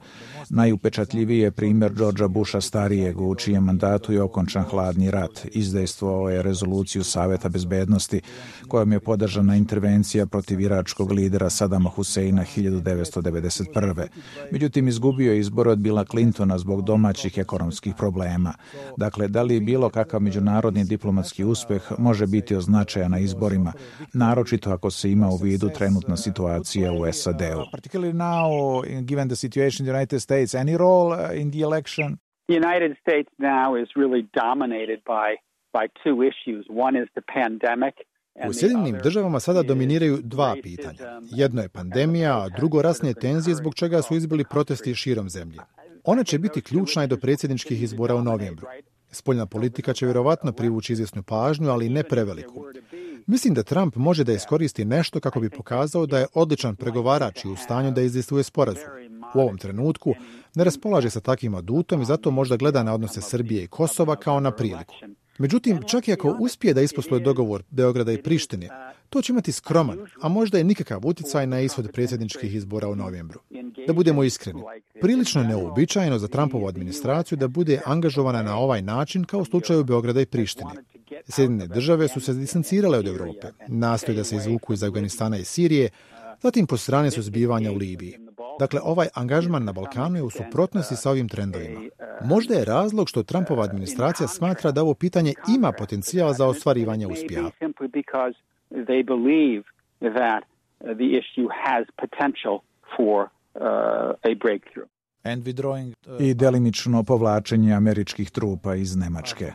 Najupečatljiviji 0.49 1.39
je 1.39 1.52
primjer 1.52 1.93
Georgea 1.93 2.28
Busha 2.28 2.62
starijeg, 2.62 3.21
u 3.21 3.36
čijem 3.36 3.63
mandatu 3.63 4.13
je 4.13 4.21
okončan 4.21 4.63
hladni 4.63 5.12
rat. 5.12 5.45
Izdejstvovao 5.52 6.30
je 6.30 6.43
rezoluciju 6.43 7.04
Saveta 7.04 7.49
bezbednosti, 7.49 8.21
kojom 8.67 8.91
je 8.91 8.99
podržana 8.99 9.56
intervencija 9.56 10.25
protiv 10.25 10.62
iračkog 10.62 11.12
lidera 11.12 11.49
Sadama 11.49 11.89
Huseina 11.89 12.45
1991. 12.58 14.08
Međutim, 14.52 14.88
izgubio 14.88 15.32
je 15.32 15.39
izbor 15.39 15.67
od 15.67 15.80
Bila 15.80 16.06
Clintona 16.06 16.58
zbog 16.58 16.82
domaćih 16.82 17.38
ekonomskih 17.38 17.93
problema. 17.97 18.54
Dakle, 18.97 19.28
da 19.28 19.43
li 19.43 19.60
bilo 19.80 19.89
kakav 19.89 20.20
međunarodni 20.22 20.84
diplomatski 20.84 21.44
uspeh 21.44 21.82
može 21.98 22.28
biti 22.28 22.56
označajan 22.56 23.12
na 23.12 23.20
izborima, 23.20 23.74
naročito 24.13 24.70
ako 24.72 24.92
se 24.92 25.12
ima 25.12 25.28
u 25.28 25.36
vidu 25.36 25.70
trenutna 25.78 26.18
situacija 26.18 26.92
u 26.92 27.13
SAD-u. 27.13 27.62
Particularly 27.78 28.13
now, 28.13 28.46
given 29.06 29.28
the 29.30 29.36
situation 29.36 29.80
in 29.82 29.86
the 29.88 29.98
United 29.98 30.20
States, 30.22 30.52
any 30.54 30.78
role 30.78 31.10
uh, 31.13 31.42
in 31.42 31.52
the 31.52 31.62
election? 31.70 32.08
The 32.50 32.58
United 32.63 32.92
States 33.04 33.32
now 33.38 33.68
is 33.82 33.89
really 34.02 34.24
dominated 34.44 35.00
by, 35.15 35.30
by 35.78 35.86
two 36.04 36.15
issues. 36.32 36.63
One 36.86 36.96
is 37.02 37.08
the 37.18 37.26
pandemic 37.39 37.96
u 38.50 38.54
Sjedinim 38.54 38.98
državama 39.04 39.39
sada 39.39 39.63
dominiraju 39.63 40.18
dva 40.24 40.56
pitanja. 40.63 41.22
Jedno 41.32 41.62
je 41.62 41.70
pandemija, 41.70 42.38
a 42.44 42.50
drugo 42.58 42.82
rasne 42.82 43.13
tenzije 43.13 43.56
zbog 43.56 43.76
čega 43.76 44.02
su 44.02 44.15
izbili 44.15 44.44
protesti 44.50 44.96
širom 44.96 45.30
zemlje. 45.30 45.60
Ona 46.04 46.24
će 46.24 46.39
biti 46.39 46.62
ključna 46.62 47.04
i 47.04 47.08
do 47.08 47.18
predsjedničkih 47.18 47.84
izbora 47.84 48.15
u 48.15 48.22
novembru. 48.22 48.68
Spoljna 49.12 49.45
politika 49.45 49.93
će 49.93 50.06
vjerovatno 50.06 50.52
privući 50.52 50.93
izvjesnu 50.93 51.24
pažnju, 51.24 51.69
ali 51.69 51.89
ne 51.89 52.04
preveliku. 52.04 52.65
Mislim 53.28 53.54
da 53.54 53.63
Trump 53.63 53.95
može 53.95 54.24
da 54.24 54.34
iskoristi 54.34 54.86
nešto 54.86 55.19
kako 55.19 55.39
bi 55.39 55.50
pokazao 55.50 56.06
da 56.06 56.19
je 56.19 56.28
odličan 56.34 56.76
pregovarač 56.76 57.45
i 57.45 57.48
u 57.48 57.56
stanju 57.56 57.91
da 57.91 58.02
izdistvuje 58.02 58.43
sporazum. 58.43 58.84
U 59.36 59.39
ovom 59.39 59.58
trenutku 59.58 60.13
ne 60.56 60.63
raspolaže 60.63 61.10
sa 61.10 61.19
takvim 61.19 61.56
adutom 61.56 62.02
i 62.02 62.06
zato 62.06 62.32
možda 62.32 62.58
gleda 62.58 62.84
na 62.84 62.93
odnose 62.93 63.22
Srbije 63.22 63.63
i 63.63 63.67
Kosova 63.67 64.15
kao 64.15 64.39
na 64.39 64.52
priliku. 64.52 64.95
Međutim, 65.39 65.80
čak 65.88 66.08
i 66.08 66.13
ako 66.13 66.38
uspije 66.39 66.73
da 66.73 66.82
isposluje 66.82 67.23
dogovor 67.23 67.63
Beograda 67.69 68.12
i 68.12 68.21
Prištine, 68.23 68.69
to 69.10 69.21
će 69.21 69.32
imati 69.32 69.52
skroman, 69.52 69.99
a 70.21 70.30
možda 70.30 70.60
i 70.60 70.63
nikakav 70.63 70.99
utjecaj 71.04 71.47
na 71.47 71.62
ishod 71.62 71.91
predsjedničkih 71.93 72.56
izbora 72.56 72.88
u 72.88 72.95
novembru. 72.95 73.39
Da 73.88 73.93
budemo 73.93 74.23
iskreni, 74.23 74.62
prilično 75.02 75.43
neobičajno 75.43 76.19
za 76.19 76.28
Trumpovu 76.28 76.67
administraciju 76.67 77.38
da 77.38 77.47
bude 77.47 77.82
angažovana 77.86 78.43
na 78.43 78.58
ovaj 78.58 78.82
način 78.82 79.23
kao 79.23 79.39
u 79.39 79.45
slučaju 79.45 79.84
Beograda 79.84 80.21
i 80.21 80.25
Prištine. 80.25 80.71
Sjedine 81.30 81.67
države 81.67 82.08
su 82.08 82.19
se 82.19 82.34
distancirale 82.34 82.97
od 82.97 83.08
Europe, 83.08 83.47
nastoje 83.67 84.15
da 84.15 84.23
se 84.23 84.36
izvuku 84.36 84.73
iz 84.73 84.84
Afganistana 84.84 85.38
i 85.38 85.43
Sirije, 85.43 85.89
zatim 86.41 86.67
po 86.67 86.78
strane 86.78 87.12
su 87.12 87.21
zbivanja 87.21 87.71
u 87.71 87.75
Libiji. 87.75 88.29
Dakle, 88.60 88.80
ovaj 88.84 89.08
angažman 89.13 89.63
na 89.63 89.74
Balkanu 89.74 90.15
je 90.15 90.24
u 90.24 90.30
suprotnosti 90.30 90.95
sa 90.95 91.10
ovim 91.10 91.30
trendovima. 91.30 91.82
Možda 92.26 92.54
je 92.56 92.65
razlog 92.65 93.10
što 93.10 93.24
Trumpova 93.24 93.63
administracija 93.63 94.28
smatra 94.28 94.72
da 94.72 94.82
ovo 94.82 94.93
pitanje 94.93 95.34
ima 95.58 95.72
potencijal 95.72 96.34
za 96.34 96.48
ostvarivanje 96.48 97.08
uspjeha. 97.08 97.50
I 106.19 106.34
delimično 106.34 107.04
povlačenje 107.04 107.74
američkih 107.74 108.32
trupa 108.32 108.76
iz 108.76 108.95
Nemačke. 108.95 109.52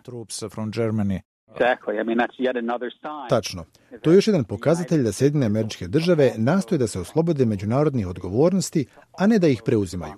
Tačno. 3.29 3.64
To 4.03 4.11
je 4.11 4.14
još 4.14 4.27
jedan 4.27 4.45
pokazatelj 4.45 5.03
da 5.03 5.12
Sjedine 5.12 5.47
američke 5.47 5.87
države 5.87 6.33
nastoje 6.37 6.79
da 6.79 6.87
se 6.87 7.01
oslobode 7.01 7.47
međunarodnih 7.47 8.07
odgovornosti, 8.07 8.87
a 9.19 9.27
ne 9.27 9.38
da 9.38 9.49
ih 9.49 9.62
preuzimaju. 9.64 10.12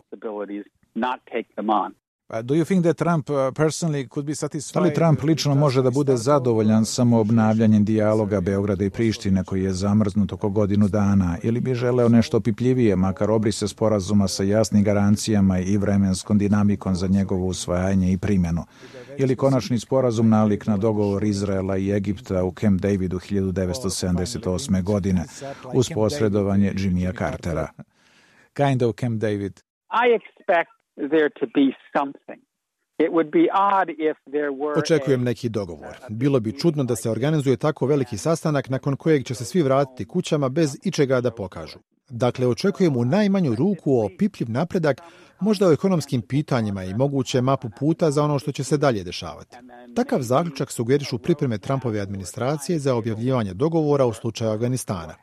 Do 2.28 2.54
you 2.54 2.64
think 2.64 2.82
that 2.82 2.98
Trump 2.98 3.30
uh, 3.30 3.52
personally 3.54 4.08
could 4.08 4.26
be 4.26 4.34
satisfied? 4.34 4.82
Da 4.82 4.88
li 4.88 4.94
Trump 4.94 5.22
lično 5.22 5.54
može 5.54 5.82
da 5.82 5.90
bude 5.90 6.16
zadovoljan 6.16 6.84
samo 6.84 7.20
obnavljanjem 7.20 7.84
dijaloga 7.84 8.40
Beograda 8.40 8.84
i 8.84 8.90
Prištine 8.90 9.44
koji 9.44 9.62
je 9.62 9.72
zamrznut 9.72 10.32
oko 10.32 10.48
godinu 10.50 10.88
dana 10.88 11.38
ili 11.42 11.60
bi 11.60 11.74
želeo 11.74 12.08
nešto 12.08 12.36
opipljivije, 12.36 12.96
makar 12.96 13.30
obrise 13.30 13.68
sporazuma 13.68 14.28
sa 14.28 14.42
jasnim 14.42 14.84
garancijama 14.84 15.58
i 15.58 15.76
vremenskom 15.76 16.38
dinamikom 16.38 16.94
za 16.94 17.06
njegovo 17.06 17.46
usvajanje 17.46 18.12
i 18.12 18.18
primjenu? 18.18 18.64
Ili 19.18 19.36
konačni 19.36 19.78
sporazum 19.78 20.28
nalik 20.28 20.66
na 20.66 20.76
dogovor 20.76 21.24
Izraela 21.24 21.76
i 21.76 21.90
Egipta 21.90 22.44
u 22.44 22.52
Camp 22.60 22.80
Davidu 22.80 23.18
1978. 23.18 24.82
godine 24.82 25.24
uz 25.74 25.88
posredovanje 25.94 26.72
Jimmya 26.76 27.12
Cartera? 27.18 27.68
Kind 28.54 28.82
of 28.82 28.94
Camp 29.00 29.20
David. 29.20 29.60
I 29.90 30.18
expect 30.18 30.75
there 30.96 31.30
to 31.40 31.46
be 31.46 31.66
something. 31.96 32.40
It 32.98 33.10
would 33.10 33.30
be 33.30 33.46
odd 33.52 33.90
if 33.90 34.16
there 34.30 34.50
were 34.50 34.78
Očekujem 34.78 35.22
neki 35.24 35.48
dogovor. 35.48 35.96
Bilo 36.08 36.40
bi 36.40 36.58
čudno 36.58 36.84
da 36.84 36.96
se 36.96 37.10
organizuje 37.10 37.56
tako 37.56 37.86
veliki 37.86 38.18
sastanak 38.18 38.68
nakon 38.68 38.96
kojeg 38.96 39.24
će 39.24 39.34
se 39.34 39.44
svi 39.44 39.62
vratiti 39.62 40.04
kućama 40.04 40.48
bez 40.48 40.76
ičega 40.84 41.20
da 41.20 41.30
pokažu. 41.30 41.78
Dakle, 42.08 42.46
očekujem 42.46 42.96
u 42.96 43.04
najmanju 43.04 43.54
ruku 43.54 44.00
opipljiv 44.04 44.50
napredak 44.50 45.00
možda 45.40 45.68
o 45.68 45.72
ekonomskim 45.72 46.22
pitanjima 46.22 46.84
i 46.84 46.94
moguće 46.94 47.40
mapu 47.40 47.68
puta 47.78 48.10
za 48.10 48.22
ono 48.22 48.38
što 48.38 48.52
će 48.52 48.64
se 48.64 48.76
dalje 48.76 49.04
dešavati. 49.04 49.56
Takav 49.96 50.22
zaključak 50.22 50.70
sugerišu 50.70 51.18
pripreme 51.18 51.58
Trumpove 51.58 52.00
administracije 52.00 52.78
za 52.78 52.94
objavljivanje 52.94 53.54
dogovora 53.54 54.06
u 54.06 54.12
slučaju 54.12 54.50
Afganistana. 54.50 55.14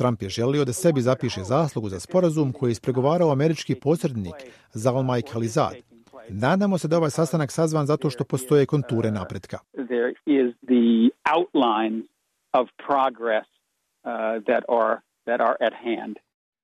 Trump 0.00 0.22
je 0.22 0.28
želio 0.28 0.64
da 0.64 0.72
sebi 0.72 1.00
zapiše 1.00 1.40
zaslugu 1.42 1.88
za 1.88 2.00
sporazum 2.00 2.52
koji 2.52 2.70
je 2.70 2.72
ispregovarao 2.72 3.32
američki 3.32 3.74
posrednik 3.74 4.34
Zalmaj 4.72 5.22
Khalizad. 5.22 5.74
Nadamo 6.28 6.78
se 6.78 6.88
da 6.88 6.96
ovaj 6.96 7.10
sastanak 7.10 7.50
sazvan 7.52 7.86
zato 7.86 8.10
što 8.10 8.24
postoje 8.24 8.66
konture 8.66 9.10
napretka. 9.10 9.58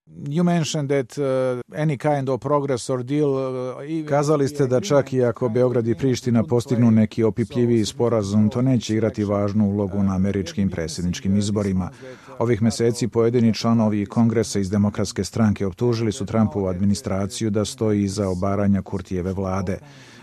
You 0.06 0.44
mentioned 0.44 0.88
that 0.88 1.18
uh, 1.18 1.78
any 1.82 1.96
kind 1.96 2.28
of 2.28 2.40
progress 2.40 2.90
or 2.90 3.02
deal... 3.02 3.28
Uh, 3.28 4.08
Kazali 4.08 4.48
ste 4.48 4.66
da 4.66 4.80
čak 4.80 5.12
i 5.12 5.24
ako 5.24 5.48
Beograd 5.48 5.86
i 5.86 5.94
Priština 5.94 6.44
postignu 6.44 6.90
neki 6.90 7.22
opipljiviji 7.22 7.84
sporazum, 7.84 8.48
to 8.48 8.62
neće 8.62 8.94
igrati 8.94 9.24
važnu 9.24 9.66
ulogu 9.68 10.02
na 10.02 10.14
američkim 10.14 10.70
predsjedničkim 10.70 11.36
izborima. 11.36 11.90
Ovih 12.38 12.62
meseci 12.62 13.08
pojedini 13.08 13.54
članovi 13.54 14.06
kongresa 14.06 14.58
iz 14.58 14.70
demokratske 14.70 15.24
stranke 15.24 15.66
optužili 15.66 16.12
su 16.12 16.26
Trumpovu 16.26 16.66
administraciju 16.66 17.50
da 17.50 17.64
stoji 17.64 18.02
iza 18.02 18.28
obaranja 18.28 18.82
Kurtijeve 18.82 19.32
vlade. 19.32 19.78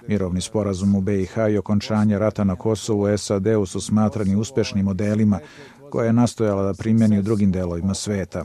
Mirovni 0.08 0.42
sporazum 0.42 0.96
u 0.96 1.02
BiH 1.02 1.38
i 1.52 1.58
okončanje 1.58 2.20
rata 2.20 2.44
na 2.44 2.56
Kosovu 2.56 3.14
u 3.14 3.18
SAD-u 3.18 3.66
su 3.66 3.82
smatrani 3.82 4.36
uspešnim 4.36 4.86
modelima 4.86 5.40
koje 5.90 6.08
je 6.08 6.14
nastojala 6.14 6.64
da 6.64 6.74
primjeni 6.74 7.20
u 7.20 7.22
drugim 7.22 7.52
delovima 7.52 7.94
sveta. 7.94 8.44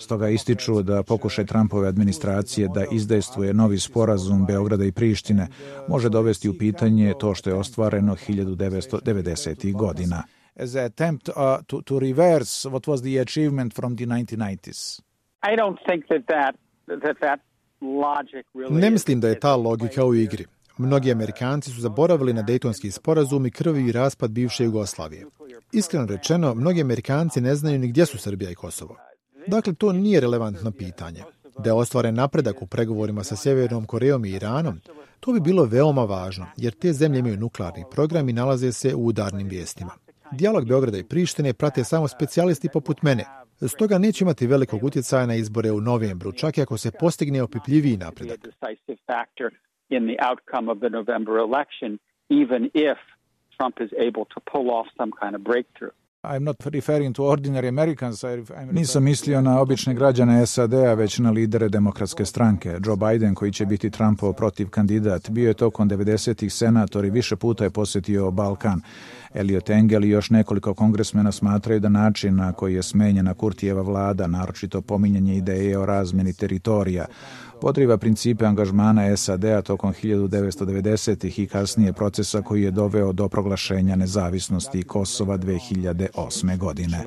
Stoga 0.00 0.28
ističu 0.28 0.82
da 0.82 1.02
pokušaj 1.02 1.46
Trumpove 1.46 1.88
administracije 1.88 2.68
da 2.74 2.84
izdejstvuje 2.92 3.54
novi 3.54 3.78
sporazum 3.78 4.46
Beograda 4.46 4.84
i 4.84 4.92
Prištine 4.92 5.46
može 5.88 6.08
dovesti 6.08 6.48
u 6.48 6.58
pitanje 6.58 7.14
to 7.20 7.34
što 7.34 7.50
je 7.50 7.56
ostvareno 7.56 8.16
1990. 8.28 9.72
godina. 9.72 10.22
As 10.56 10.74
an 10.74 10.84
attempt 10.84 11.28
uh, 11.28 11.34
to, 11.66 11.80
to 11.82 11.98
reverse 11.98 12.68
what 12.68 12.86
was 12.86 13.00
the 13.00 13.20
achievement 13.20 13.74
from 13.74 13.96
the 13.96 14.06
1990s. 14.06 15.00
I 15.52 15.56
don't 15.56 15.78
think 15.88 16.06
that 16.06 16.26
that, 16.26 16.54
that, 17.02 17.16
that 17.20 17.40
logic 17.80 18.46
really 18.54 18.80
Ne 18.80 18.90
mislim 18.90 19.20
da 19.20 19.28
je 19.28 19.40
ta 19.40 19.56
logika 19.56 20.04
u 20.04 20.14
igri. 20.14 20.44
Mnogi 20.78 21.12
Amerikanci 21.12 21.70
su 21.70 21.80
zaboravili 21.80 22.32
na 22.32 22.42
Dejtonski 22.42 22.90
sporazum 22.90 23.46
i 23.46 23.50
krvi 23.50 23.86
i 23.86 23.92
raspad 23.92 24.30
bivše 24.30 24.64
Jugoslavije. 24.64 25.26
Iskreno 25.72 26.06
rečeno, 26.06 26.54
mnogi 26.54 26.80
Amerikanci 26.80 27.40
ne 27.40 27.54
znaju 27.54 27.78
ni 27.78 27.88
gdje 27.88 28.06
su 28.06 28.18
Srbija 28.18 28.50
i 28.50 28.54
Kosovo. 28.54 28.96
Dakle, 29.50 29.74
to 29.74 29.92
nije 29.92 30.20
relevantno 30.20 30.70
pitanje. 30.70 31.22
Da 31.58 31.70
je 31.70 31.74
ostvaren 31.74 32.14
napredak 32.14 32.62
u 32.62 32.66
pregovorima 32.66 33.24
sa 33.24 33.36
Sjevernom 33.36 33.86
Korejom 33.86 34.24
i 34.24 34.30
Iranom, 34.30 34.80
to 35.20 35.32
bi 35.32 35.40
bilo 35.40 35.64
veoma 35.64 36.04
važno, 36.04 36.46
jer 36.56 36.72
te 36.72 36.92
zemlje 36.92 37.18
imaju 37.18 37.36
nuklearni 37.36 37.84
program 37.90 38.28
i 38.28 38.32
nalaze 38.32 38.72
se 38.72 38.94
u 38.94 39.06
udarnim 39.06 39.48
vijestima. 39.48 39.90
Dijalog 40.32 40.68
Beograda 40.68 40.98
i 40.98 41.04
Prištine 41.04 41.52
prate 41.52 41.84
samo 41.84 42.08
specijalisti 42.08 42.68
poput 42.72 43.02
mene, 43.02 43.24
stoga 43.68 43.98
neće 43.98 44.24
imati 44.24 44.46
velikog 44.46 44.84
utjecaja 44.84 45.26
na 45.26 45.34
izbore 45.34 45.70
u 45.70 45.80
novembru, 45.80 46.32
čak 46.32 46.58
i 46.58 46.62
ako 46.62 46.76
se 46.76 46.90
postigne 46.90 47.42
opipljiviji 47.42 47.96
napredak. 47.96 48.40
Trump 53.60 53.80
is 53.80 53.92
able 54.08 54.24
to 54.34 54.40
pull 54.52 54.70
off 54.70 54.88
some 54.96 55.12
kind 55.20 55.34
of 55.34 55.42
breakthrough. 55.42 55.94
I'm 56.22 56.44
not 56.44 56.56
referring 56.66 57.14
to 57.14 57.22
ordinary 57.22 57.68
Americans. 57.68 58.24
Nisam 58.72 59.04
mislio 59.04 59.40
na 59.40 59.60
obične 59.60 59.94
građane 59.94 60.46
SAD-a, 60.46 60.94
već 60.94 61.18
na 61.18 61.30
lidere 61.30 61.68
demokratske 61.68 62.24
stranke. 62.24 62.78
Joe 62.84 62.96
Biden, 62.96 63.34
koji 63.34 63.52
će 63.52 63.66
biti 63.66 63.90
Trumpov 63.90 64.32
protiv 64.32 64.68
kandidat, 64.68 65.30
bio 65.30 65.48
je 65.48 65.54
tokom 65.54 65.90
90-ih 65.90 66.52
senator 66.52 67.04
i 67.04 67.10
više 67.10 67.36
puta 67.36 67.64
je 67.64 67.70
posjetio 67.70 68.30
Balkan. 68.30 68.80
Elliot 69.34 69.70
Engel 69.70 70.04
i 70.04 70.08
još 70.08 70.30
nekoliko 70.30 70.74
kongresmena 70.74 71.32
smatraju 71.32 71.80
da 71.80 71.88
način 71.88 72.36
na 72.36 72.52
koji 72.52 72.74
je 72.74 72.82
smenjena 72.82 73.34
Kurtijeva 73.34 73.82
vlada, 73.82 74.26
naročito 74.26 74.80
pominjanje 74.80 75.36
ideje 75.36 75.78
o 75.78 75.86
razmeni 75.86 76.32
teritorija, 76.32 77.06
podriva 77.60 77.98
principe 77.98 78.44
angažmana 78.44 79.16
SAD-a 79.16 79.62
tokom 79.62 79.92
1990-ih 79.92 81.38
i 81.38 81.46
kasnije 81.46 81.92
procesa 81.92 82.42
koji 82.42 82.62
je 82.62 82.70
doveo 82.70 83.12
do 83.12 83.28
proglašenja 83.28 83.96
nezavisnosti 83.96 84.82
Kosova 84.82 85.38
2008. 85.38 86.58
godine. 86.58 86.98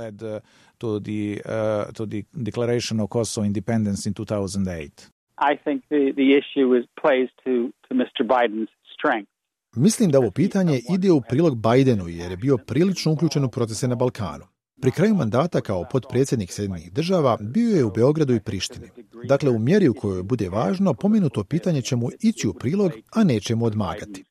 To 0.77 0.99
the, 0.99 1.41
uh, 1.45 1.93
to 1.93 2.05
the 2.05 2.23
declaration 2.33 2.99
of 2.99 3.09
Kosovo 3.09 3.45
independence 3.45 4.09
in 4.09 4.13
2008. 4.13 5.13
I 5.37 5.57
think 5.63 5.83
the, 5.89 6.11
the 6.13 6.37
issue 6.37 6.77
is 6.77 6.85
plays 7.01 7.29
to, 7.43 7.71
to 7.87 7.95
Mr. 7.95 8.23
Biden's 8.23 8.69
strength. 8.93 9.32
Mislim 9.75 10.11
da 10.11 10.19
ovo 10.19 10.31
pitanje 10.31 10.79
ide 10.95 11.11
u 11.11 11.21
prilog 11.29 11.53
Bidenu 11.55 12.07
jer 12.07 12.31
je 12.31 12.37
bio 12.37 12.57
prilično 12.57 13.11
uključen 13.11 13.43
u 13.43 13.49
procese 13.49 13.87
na 13.87 13.95
Balkanu. 13.95 14.45
Pri 14.81 14.91
kraju 14.91 15.15
mandata 15.15 15.61
kao 15.61 15.85
potpredsjednik 15.91 16.51
Sjedinjenih 16.51 16.93
država 16.93 17.37
bio 17.41 17.75
je 17.77 17.85
u 17.85 17.91
Beogradu 17.95 18.33
i 18.33 18.39
Prištini. 18.39 18.87
Dakle, 19.27 19.49
u 19.49 19.59
mjeri 19.59 19.89
u 19.89 19.93
kojoj 19.93 20.23
bude 20.23 20.49
važno, 20.49 20.93
pomenuto 20.93 21.43
pitanje 21.43 21.81
će 21.81 21.95
mu 21.95 22.09
ići 22.21 22.47
u 22.47 22.53
prilog, 22.53 22.91
a 23.15 23.23
neće 23.23 23.55
mu 23.55 23.65
odmagati. 23.65 24.23